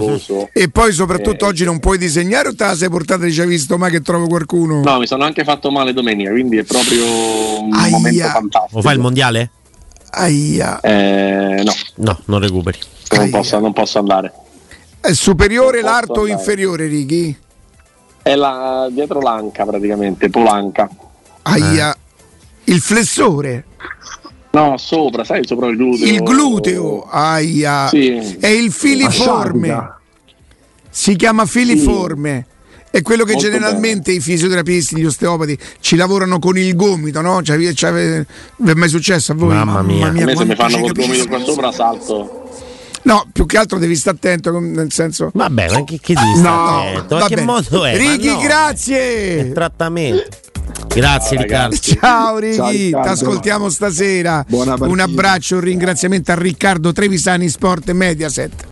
e 0.55 0.71
poi 0.71 0.93
soprattutto 0.93 1.45
eh. 1.45 1.49
oggi 1.49 1.65
non 1.65 1.79
puoi 1.79 1.99
disegnare 1.99 2.49
o 2.49 2.55
te 2.55 2.65
la 2.65 2.75
sei 2.75 2.89
portata 2.89 3.27
e 3.27 3.31
ci 3.31 3.43
hai 3.43 3.47
visto 3.47 3.77
mai 3.77 3.91
che 3.91 4.01
trovo 4.01 4.27
qualcuno? 4.27 4.81
No, 4.83 4.99
mi 4.99 5.07
sono 5.07 5.25
anche 5.25 5.45
fatto 5.45 5.71
male 5.71 5.93
domenica, 5.93 6.31
quindi 6.31 6.57
è 6.57 6.63
proprio 6.63 7.05
un 7.61 7.75
Aia. 7.75 7.91
momento 7.91 8.27
fantastico. 8.27 8.77
Lo 8.77 8.81
fai 8.81 8.95
il 8.95 9.01
mondiale? 9.01 9.51
Aia. 10.13 10.81
Eh, 10.81 11.63
no. 11.63 11.73
No, 11.97 12.21
non 12.27 12.41
recuperi. 12.41 12.79
Non 13.17 13.29
posso, 13.29 13.59
non 13.59 13.73
posso, 13.75 13.99
andare. 13.99 14.33
È 15.01 15.13
superiore 15.13 15.83
l'arto 15.83 16.21
o 16.21 16.27
inferiore, 16.27 16.87
Righi? 16.87 17.37
È 18.23 18.35
la, 18.35 18.89
dietro 18.91 19.21
l'anca 19.21 19.67
praticamente, 19.67 20.31
polanca. 20.31 20.89
Aia, 21.43 21.93
eh. 21.93 22.73
il 22.73 22.81
flessore. 22.81 23.65
No, 24.55 24.77
sopra, 24.79 25.25
sai, 25.25 25.45
sopra 25.45 25.67
il 25.69 25.77
gluteo. 25.77 26.07
Il 26.07 26.23
gluteo, 26.23 27.03
aia. 27.11 27.89
Sì. 27.89 28.37
È 28.39 28.47
il 28.47 28.71
filiforme. 28.71 29.95
Si 30.89 31.17
chiama 31.17 31.45
filiforme. 31.45 32.47
Sì. 32.47 32.53
È 32.91 33.03
quello 33.03 33.25
che 33.25 33.33
Molto 33.33 33.49
generalmente 33.49 34.13
bene. 34.13 34.19
i 34.19 34.21
fisioterapisti, 34.21 34.97
gli 34.97 35.05
osteopati 35.05 35.59
ci 35.81 35.97
lavorano 35.97 36.39
con 36.39 36.57
il 36.57 36.77
gomito, 36.77 37.21
no? 37.21 37.43
Cioè, 37.43 37.75
cioè, 37.75 38.25
vi 38.57 38.71
è 38.71 38.75
mai 38.75 38.89
successo 38.89 39.33
a 39.33 39.35
voi? 39.35 39.55
Mamma 39.55 39.83
mia. 39.83 40.07
Mamma 40.07 40.13
mia 40.13 40.23
a 40.23 40.27
me 40.27 40.37
se 40.37 40.45
mi 40.45 40.55
fanno 40.55 40.79
col 40.79 40.93
gomito 40.93 41.27
qua 41.27 41.41
sopra 41.41 41.73
salto 41.73 42.43
No, 43.03 43.27
più 43.33 43.45
che 43.47 43.59
altro 43.59 43.79
devi 43.79 43.97
stare 43.97 44.17
attento, 44.17 44.59
nel 44.59 44.91
senso... 44.91 45.31
Vabbè, 45.35 45.73
ma 45.73 45.85
che, 45.85 45.99
che 46.01 46.15
dici? 46.15 46.41
No, 46.41 46.79
attento? 46.79 47.17
Ma 47.17 47.27
che 47.27 47.35
bene. 47.35 47.47
modo 47.47 47.85
è? 47.85 47.97
Righi, 47.97 48.29
no, 48.29 48.39
grazie! 48.39 49.41
è 49.41 49.53
trattamento. 49.53 50.23
Grazie 50.95 51.39
Riccardo. 51.39 51.77
Ciao 51.77 52.39
Righi, 52.39 52.91
ti 52.91 52.95
ascoltiamo 52.95 53.69
stasera. 53.69 54.45
Un 54.49 55.01
abbraccio, 55.01 55.57
un 55.57 55.63
ringraziamento 55.63 56.31
a 56.31 56.37
Riccardo 56.37 56.93
Trevisani 56.93 57.49
Sport 57.49 57.91
Mediaset. 57.91 58.63